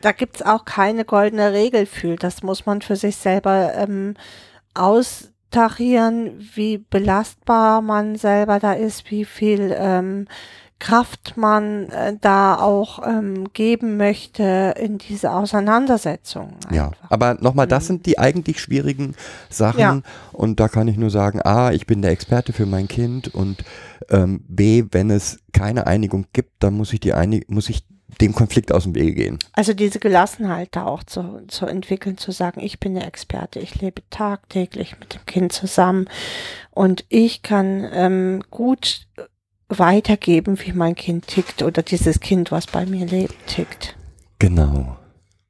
[0.00, 2.16] da gibt's auch keine goldene Regel für.
[2.16, 4.14] Das muss man für sich selber ähm,
[4.74, 10.26] austarieren, wie belastbar man selber da ist, wie viel ähm,
[10.80, 16.56] Kraft man äh, da auch ähm, geben möchte in diese Auseinandersetzung.
[16.70, 17.10] Ja, einfach.
[17.10, 17.86] aber nochmal, das Mhm.
[17.86, 19.14] sind die eigentlich schwierigen
[19.48, 19.80] Sachen.
[19.80, 20.00] Ja.
[20.32, 23.64] Und da kann ich nur sagen, A, ich bin der Experte für mein Kind und
[24.10, 27.84] ähm, B, wenn es keine Einigung gibt, dann muss ich die Einig muss ich
[28.20, 29.38] dem Konflikt aus dem Wege gehen.
[29.52, 33.80] Also diese Gelassenheit da auch zu, zu entwickeln, zu sagen, ich bin der Experte, ich
[33.80, 36.08] lebe tagtäglich mit dem Kind zusammen
[36.70, 39.06] und ich kann ähm, gut
[39.68, 43.96] weitergeben, wie mein Kind tickt oder dieses Kind, was bei mir lebt, tickt.
[44.38, 44.96] Genau.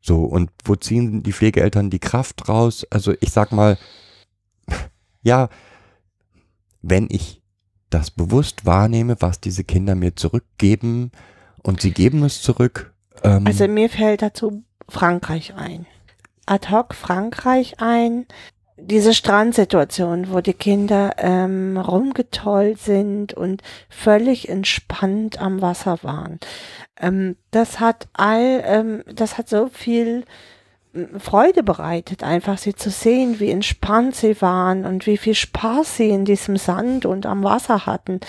[0.00, 2.86] So, und wo ziehen die Pflegeeltern die Kraft raus?
[2.90, 3.78] Also ich sag mal,
[5.22, 5.48] ja,
[6.82, 7.42] wenn ich
[7.90, 11.10] das bewusst wahrnehme, was diese Kinder mir zurückgeben
[11.64, 12.92] und sie geben es zurück.
[13.24, 15.86] Ähm, Also mir fällt dazu Frankreich ein.
[16.46, 18.26] Ad hoc Frankreich ein.
[18.76, 26.38] Diese Strandsituation, wo die Kinder ähm, rumgetollt sind und völlig entspannt am Wasser waren.
[27.00, 30.24] Ähm, das hat all, ähm, das hat so viel
[31.18, 36.10] Freude bereitet, einfach sie zu sehen, wie entspannt sie waren und wie viel Spaß sie
[36.10, 38.20] in diesem Sand und am Wasser hatten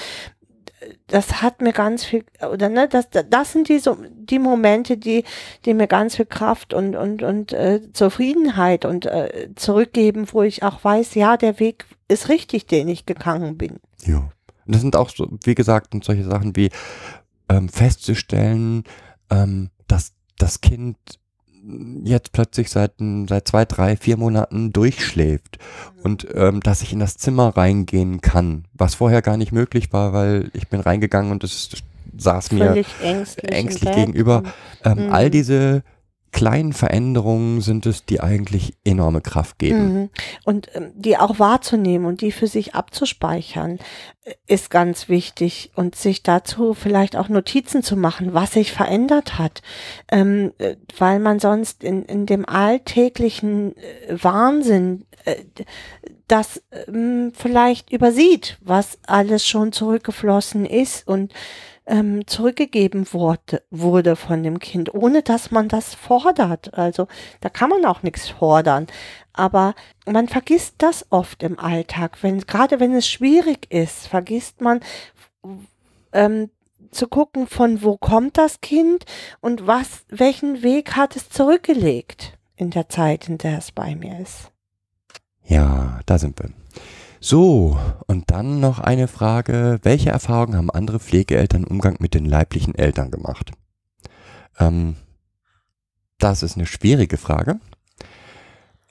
[1.08, 5.24] das hat mir ganz viel, oder ne, das, das sind die, so, die Momente, die,
[5.66, 10.64] die mir ganz viel Kraft und, und, und äh, Zufriedenheit und äh, zurückgeben, wo ich
[10.64, 13.80] auch weiß, ja, der Weg ist richtig, den ich gegangen bin.
[14.06, 14.30] Ja.
[14.66, 16.70] Und das sind auch so, wie gesagt, solche Sachen wie
[17.50, 18.84] ähm, festzustellen,
[19.30, 20.98] ähm, dass das Kind
[22.04, 22.94] jetzt plötzlich seit,
[23.28, 25.58] seit zwei, drei, vier Monaten durchschläft
[26.04, 30.14] und ähm, dass ich in das Zimmer reingehen kann, was vorher gar nicht möglich war,
[30.14, 31.70] weil ich bin reingegangen und es
[32.18, 33.44] saß mir Völlig ängstlich.
[33.50, 34.44] im ängstlich Bett gegenüber.
[34.84, 35.14] ähm, Mhm.
[35.14, 35.84] all diese
[36.36, 39.94] kleinen Veränderungen sind es, die eigentlich enorme Kraft geben.
[39.94, 40.10] Mhm.
[40.44, 43.80] Und ähm, die auch wahrzunehmen und die für sich abzuspeichern,
[44.26, 49.40] äh, ist ganz wichtig und sich dazu vielleicht auch Notizen zu machen, was sich verändert
[49.40, 49.62] hat,
[50.12, 55.06] ähm, äh, weil man sonst in, in dem alltäglichen äh, Wahnsinn
[56.28, 61.34] das ähm, vielleicht übersieht, was alles schon zurückgeflossen ist und
[61.88, 66.74] ähm, zurückgegeben wurde, wurde von dem Kind, ohne dass man das fordert.
[66.74, 67.08] Also
[67.42, 68.88] da kann man auch nichts fordern.
[69.34, 69.76] Aber
[70.06, 74.80] man vergisst das oft im Alltag, wenn gerade wenn es schwierig ist, vergisst man
[76.14, 76.50] ähm,
[76.92, 79.06] zu gucken, von wo kommt das Kind
[79.42, 84.20] und was, welchen Weg hat es zurückgelegt in der Zeit, in der es bei mir
[84.20, 84.52] ist.
[85.44, 86.50] Ja, da sind wir.
[87.30, 89.80] So, und dann noch eine Frage.
[89.82, 93.50] Welche Erfahrungen haben andere Pflegeeltern im Umgang mit den leiblichen Eltern gemacht?
[94.60, 94.96] Ähm,
[96.20, 97.60] das ist eine schwierige Frage,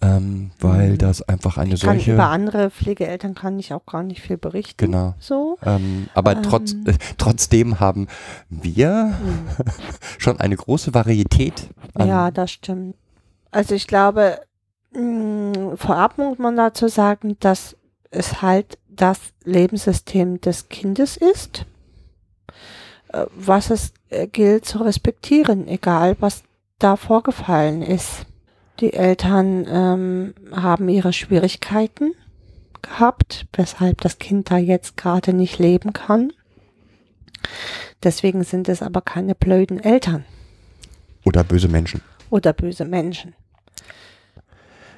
[0.03, 0.99] ähm, weil Mhm.
[0.99, 2.15] das einfach eine Ich kann solche...
[2.15, 4.85] über andere Pflegeeltern kann ich auch gar nicht viel berichten.
[4.91, 5.15] Genau.
[5.21, 5.57] So.
[5.65, 6.87] Ähm, aber trotz, Ähm.
[6.89, 8.09] äh, trotzdem haben
[8.51, 9.47] wir Hm.
[10.19, 12.97] schon eine große Varietät Ja, das stimmt.
[13.53, 14.41] Also ich glaube,
[14.93, 17.77] mh, vorab muss man dazu sagen, dass
[18.15, 21.67] es halt das Lebenssystem des Kindes ist,
[23.13, 26.45] äh, was es äh, gilt zu respektieren, egal was
[26.79, 28.27] da vorgefallen ist.
[28.81, 32.13] Die Eltern ähm, haben ihre Schwierigkeiten
[32.83, 36.33] gehabt, weshalb das Kind da jetzt gerade nicht leben kann.
[38.03, 40.25] Deswegen sind es aber keine blöden Eltern
[41.25, 42.03] oder böse Menschen.
[42.31, 43.35] oder böse Menschen.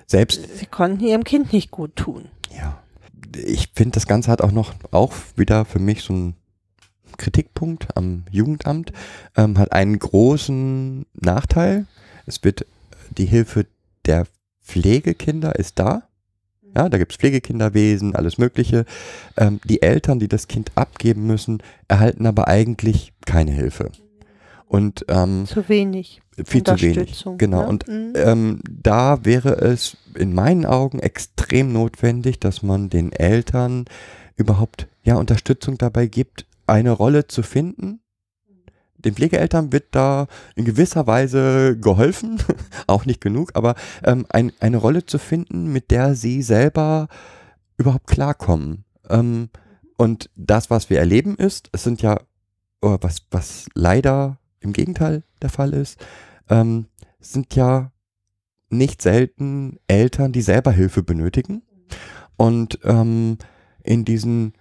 [0.06, 2.28] Selbst Sie konnten ihrem Kind nicht gut tun.
[2.56, 2.82] Ja.
[3.44, 6.34] Ich finde, das Ganze hat auch noch, auch wieder für mich so einen
[7.16, 8.92] Kritikpunkt am Jugendamt,
[9.36, 11.86] ähm, hat einen großen Nachteil.
[12.26, 12.66] Es wird,
[13.16, 13.66] die Hilfe
[14.04, 14.26] der
[14.62, 16.02] Pflegekinder ist da.
[16.74, 18.84] Ja, da gibt es Pflegekinderwesen, alles Mögliche.
[19.36, 23.90] Ähm, die Eltern, die das Kind abgeben müssen, erhalten aber eigentlich keine Hilfe.
[24.68, 26.20] Und ähm, Zu wenig.
[26.44, 26.98] viel zu wenig.
[26.98, 27.62] Unterstützung, Genau.
[27.62, 27.68] ne?
[27.68, 28.12] Und Mhm.
[28.16, 33.84] ähm, da wäre es in meinen Augen extrem notwendig, dass man den Eltern
[34.36, 38.00] überhaupt ja Unterstützung dabei gibt, eine Rolle zu finden.
[38.98, 42.38] Den Pflegeeltern wird da in gewisser Weise geholfen,
[42.88, 47.06] auch nicht genug, aber ähm, ein, eine Rolle zu finden, mit der sie selber
[47.76, 48.84] überhaupt klarkommen.
[49.08, 49.48] Ähm,
[49.96, 52.18] und das, was wir erleben, ist, es sind ja,
[52.82, 56.04] oh, was, was leider im Gegenteil der Fall ist,
[56.48, 56.86] ähm,
[57.20, 57.92] sind ja
[58.68, 61.62] nicht selten Eltern, die selber Hilfe benötigen.
[62.36, 63.38] Und ähm,
[63.82, 64.52] in diesen,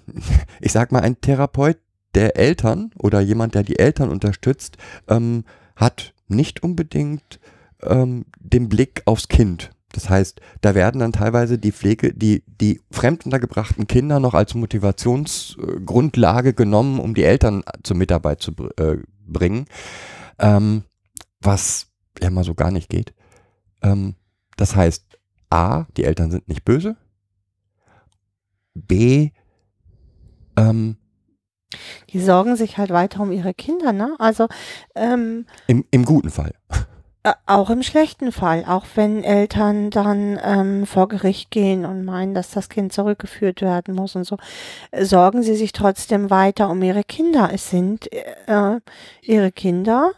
[0.60, 1.78] ich sag mal, ein Therapeut
[2.14, 4.78] der Eltern oder jemand, der die Eltern unterstützt,
[5.08, 5.44] ähm,
[5.76, 7.40] hat nicht unbedingt
[7.82, 9.70] ähm, den Blick aufs Kind.
[9.94, 16.52] Das heißt, da werden dann teilweise die Pflege, die, die fremduntergebrachten Kinder noch als Motivationsgrundlage
[16.52, 19.66] genommen, um die Eltern zur Mitarbeit zu äh, bringen,
[20.40, 20.82] ähm,
[21.40, 21.86] was
[22.20, 23.14] ja mal so gar nicht geht.
[23.82, 24.16] Ähm,
[24.56, 25.04] das heißt,
[25.50, 26.96] A, die Eltern sind nicht böse.
[28.74, 29.30] B,
[30.56, 30.96] ähm,
[32.10, 34.16] Die sorgen sich halt weiter um ihre Kinder, ne?
[34.18, 34.48] Also
[34.96, 36.52] ähm, im, im guten Fall.
[37.24, 42.34] Äh, Auch im schlechten Fall, auch wenn Eltern dann ähm, vor Gericht gehen und meinen,
[42.34, 44.36] dass das Kind zurückgeführt werden muss und so,
[45.00, 47.50] sorgen sie sich trotzdem weiter um ihre Kinder.
[47.52, 48.78] Es sind äh,
[49.22, 50.12] ihre Kinder.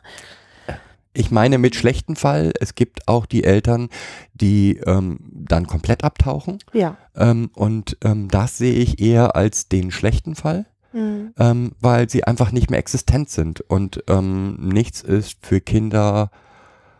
[1.14, 3.88] Ich meine mit schlechten Fall, es gibt auch die Eltern,
[4.34, 6.58] die ähm, dann komplett abtauchen.
[6.74, 6.98] Ja.
[7.16, 11.32] Ähm, und ähm, das sehe ich eher als den schlechten Fall, Mhm.
[11.38, 13.60] ähm, weil sie einfach nicht mehr existent sind.
[13.62, 16.30] Und ähm, nichts ist für Kinder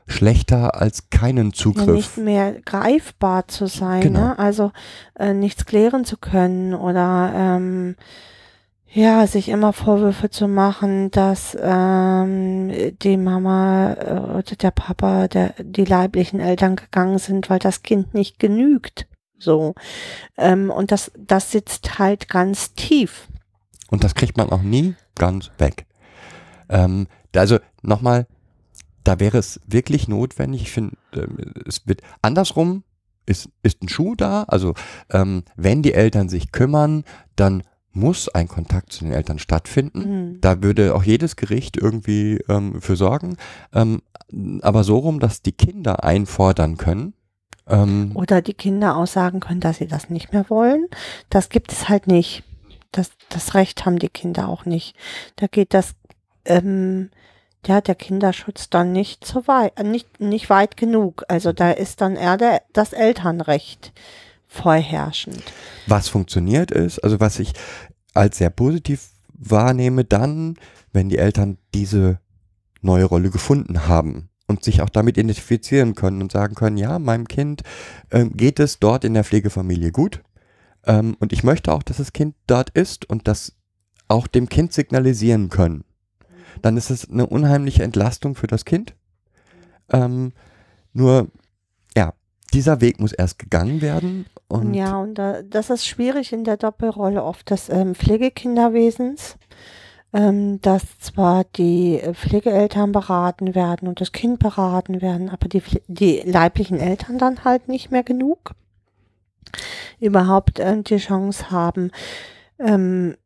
[0.06, 1.88] schlechter als keinen Ja, Zugriff.
[1.88, 4.20] nicht mehr greifbar zu sein, Genau.
[4.20, 4.38] ne?
[4.38, 4.72] also
[5.18, 7.96] äh, nichts klären zu können oder ähm,
[8.88, 15.54] ja, sich immer Vorwürfe zu machen, dass ähm, die Mama äh, oder der Papa, der,
[15.62, 19.06] die leiblichen Eltern gegangen sind, weil das Kind nicht genügt.
[19.38, 19.74] So.
[20.38, 23.28] Ähm, und das, das sitzt halt ganz tief.
[23.90, 25.84] Und das kriegt man auch nie ganz weg.
[26.70, 28.26] Ähm, also nochmal,
[29.06, 31.36] da wäre es wirklich notwendig, ich finde, ähm,
[31.66, 32.82] es wird andersrum,
[33.24, 34.74] ist, ist ein Schuh da, also
[35.10, 37.04] ähm, wenn die Eltern sich kümmern,
[37.34, 39.98] dann muss ein Kontakt zu den Eltern stattfinden.
[39.98, 40.40] Mhm.
[40.40, 43.36] Da würde auch jedes Gericht irgendwie ähm, für sorgen.
[43.72, 44.02] Ähm,
[44.60, 47.14] aber so rum, dass die Kinder einfordern können.
[47.66, 50.86] Ähm, Oder die Kinder aussagen können, dass sie das nicht mehr wollen.
[51.30, 52.44] Das gibt es halt nicht.
[52.92, 54.94] Das, das Recht haben die Kinder auch nicht.
[55.36, 55.94] Da geht das,
[56.44, 57.10] ähm,
[57.66, 61.24] ja, der Kinderschutz dann nicht so weit, äh, nicht, nicht weit genug.
[61.28, 63.92] Also da ist dann eher der, das Elternrecht
[64.48, 65.42] vorherrschend.
[65.86, 67.52] was funktioniert ist, also was ich
[68.14, 70.56] als sehr positiv wahrnehme, dann,
[70.92, 72.20] wenn die Eltern diese
[72.80, 77.28] neue Rolle gefunden haben und sich auch damit identifizieren können und sagen können, ja, meinem
[77.28, 77.62] Kind
[78.10, 80.22] ähm, geht es dort in der Pflegefamilie gut
[80.86, 83.52] ähm, und ich möchte auch, dass das Kind dort ist und das
[84.08, 85.84] auch dem Kind signalisieren können.
[86.62, 88.94] Dann ist es eine unheimliche Entlastung für das Kind.
[89.90, 90.32] Ähm,
[90.92, 91.28] nur,
[91.96, 92.12] ja,
[92.52, 94.26] dieser Weg muss erst gegangen werden.
[94.48, 99.36] Und ja, und da, das ist schwierig in der Doppelrolle oft des ähm, Pflegekinderwesens,
[100.12, 105.62] ähm, dass zwar die äh, Pflegeeltern beraten werden und das Kind beraten werden, aber die,
[105.88, 108.54] die leiblichen Eltern dann halt nicht mehr genug
[110.00, 111.90] überhaupt ähm, die Chance haben,
[112.58, 113.16] ähm,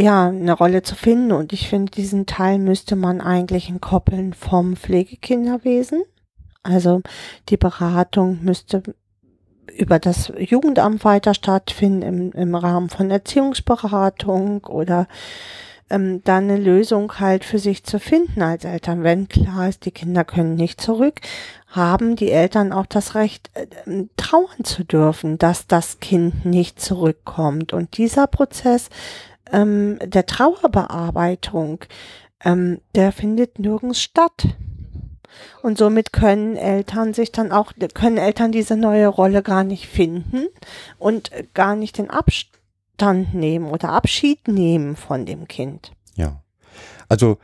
[0.00, 1.32] ja, eine Rolle zu finden.
[1.32, 6.02] Und ich finde, diesen Teil müsste man eigentlich entkoppeln vom Pflegekinderwesen.
[6.62, 7.02] Also
[7.48, 8.82] die Beratung müsste
[9.76, 15.06] über das Jugendamt weiter stattfinden im, im Rahmen von Erziehungsberatung oder
[15.90, 19.02] ähm, da eine Lösung halt für sich zu finden als Eltern.
[19.02, 21.20] Wenn klar ist, die Kinder können nicht zurück,
[21.68, 26.80] haben die Eltern auch das Recht, äh, ähm, trauern zu dürfen, dass das Kind nicht
[26.80, 27.72] zurückkommt.
[27.72, 28.88] Und dieser Prozess
[29.52, 31.84] ähm, der Trauerbearbeitung,
[32.44, 34.48] ähm, der findet nirgends statt.
[35.62, 40.46] Und somit können Eltern sich dann auch, können Eltern diese neue Rolle gar nicht finden
[40.98, 45.92] und gar nicht den Abstand nehmen oder Abschied nehmen von dem Kind.
[46.14, 46.42] Ja.
[47.08, 47.38] Also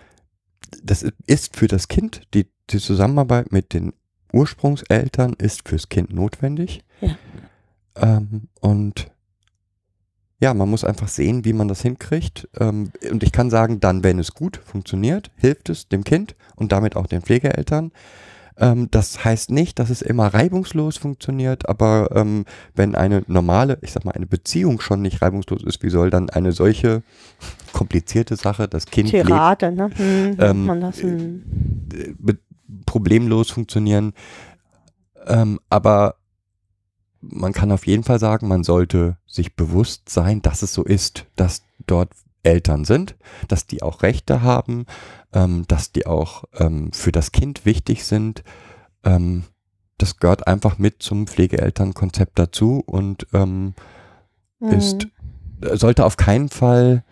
[0.82, 3.92] das ist für das Kind, die, die Zusammenarbeit mit den
[4.32, 6.82] Ursprungseltern ist fürs Kind notwendig.
[7.00, 7.16] Ja.
[7.96, 9.10] Ähm, und
[10.38, 12.48] ja, man muss einfach sehen, wie man das hinkriegt.
[12.58, 16.72] Ähm, und ich kann sagen, dann, wenn es gut funktioniert, hilft es dem Kind und
[16.72, 17.92] damit auch den Pflegeeltern.
[18.58, 23.92] Ähm, das heißt nicht, dass es immer reibungslos funktioniert, aber ähm, wenn eine normale, ich
[23.92, 27.02] sag mal, eine Beziehung schon nicht reibungslos ist, wie soll dann eine solche
[27.72, 29.90] komplizierte Sache, das Kind lebt, Tirade, ne?
[29.94, 31.42] Hm, Ähm, man das, hm.
[31.94, 32.34] äh,
[32.84, 34.12] problemlos funktionieren.
[35.70, 36.14] Aber
[37.20, 41.26] man kann auf jeden Fall sagen, man sollte sich bewusst sein, dass es so ist,
[41.36, 42.10] dass dort
[42.42, 43.16] Eltern sind,
[43.48, 44.86] dass die auch Rechte haben,
[45.32, 48.44] ähm, dass die auch ähm, für das Kind wichtig sind.
[49.04, 49.44] Ähm,
[49.98, 53.74] das gehört einfach mit zum Pflegeelternkonzept dazu und ähm,
[54.60, 55.04] ist,
[55.60, 55.76] Hm.
[55.76, 57.04] sollte auf keinen Fall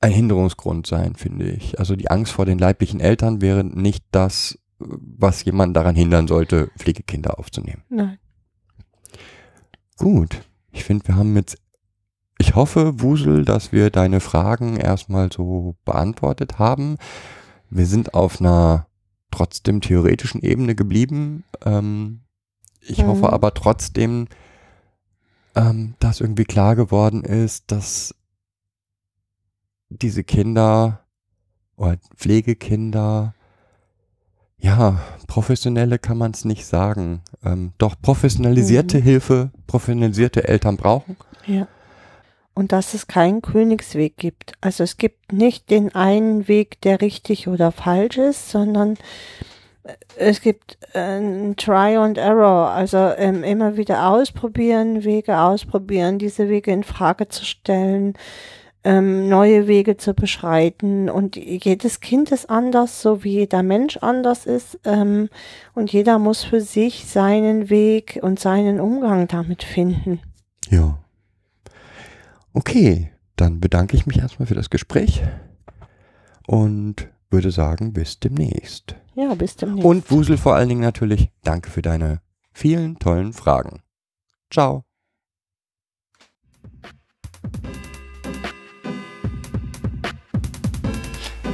[0.00, 1.78] ein Hinderungsgrund sein, finde ich.
[1.78, 6.70] Also die Angst vor den leiblichen Eltern wäre nicht das, was jemanden daran hindern sollte,
[6.78, 7.82] Pflegekinder aufzunehmen.
[7.88, 8.18] Nein.
[9.96, 10.42] Gut,
[10.76, 11.56] ich finde, wir haben jetzt,
[12.38, 16.96] ich hoffe, Wusel, dass wir deine Fragen erstmal so beantwortet haben.
[17.70, 18.86] Wir sind auf einer
[19.30, 21.44] trotzdem theoretischen Ebene geblieben.
[21.64, 22.20] Ähm,
[22.88, 23.06] Ich Mhm.
[23.08, 24.28] hoffe aber trotzdem,
[25.56, 28.14] ähm, dass irgendwie klar geworden ist, dass
[29.88, 31.00] diese Kinder
[31.76, 33.34] oder Pflegekinder,
[34.66, 37.22] ja, professionelle kann man es nicht sagen.
[37.44, 39.02] Ähm, doch professionalisierte Mhm.
[39.02, 41.16] Hilfe, professionalisierte Eltern brauchen.
[41.46, 41.68] Ja.
[42.54, 44.54] Und dass es keinen Königsweg gibt.
[44.60, 48.94] Also es gibt nicht den einen Weg, der richtig oder falsch ist, sondern
[49.84, 52.70] äh, es gibt äh, ein Try and Error.
[52.70, 58.14] Also ähm, immer wieder ausprobieren, Wege ausprobieren, diese Wege in Frage zu stellen,
[58.86, 61.10] ähm, neue Wege zu beschreiten.
[61.10, 64.78] Und jedes Kind ist anders, so wie jeder Mensch anders ist.
[64.84, 65.28] Ähm,
[65.74, 70.20] und jeder muss für sich seinen Weg und seinen Umgang damit finden.
[70.70, 70.98] Ja.
[72.52, 75.22] Okay, dann bedanke ich mich erstmal für das Gespräch
[76.46, 78.94] und würde sagen, bis demnächst.
[79.16, 79.84] Ja, bis demnächst.
[79.84, 82.20] Und Wusel vor allen Dingen natürlich, danke für deine
[82.52, 83.82] vielen tollen Fragen.
[84.50, 84.85] Ciao.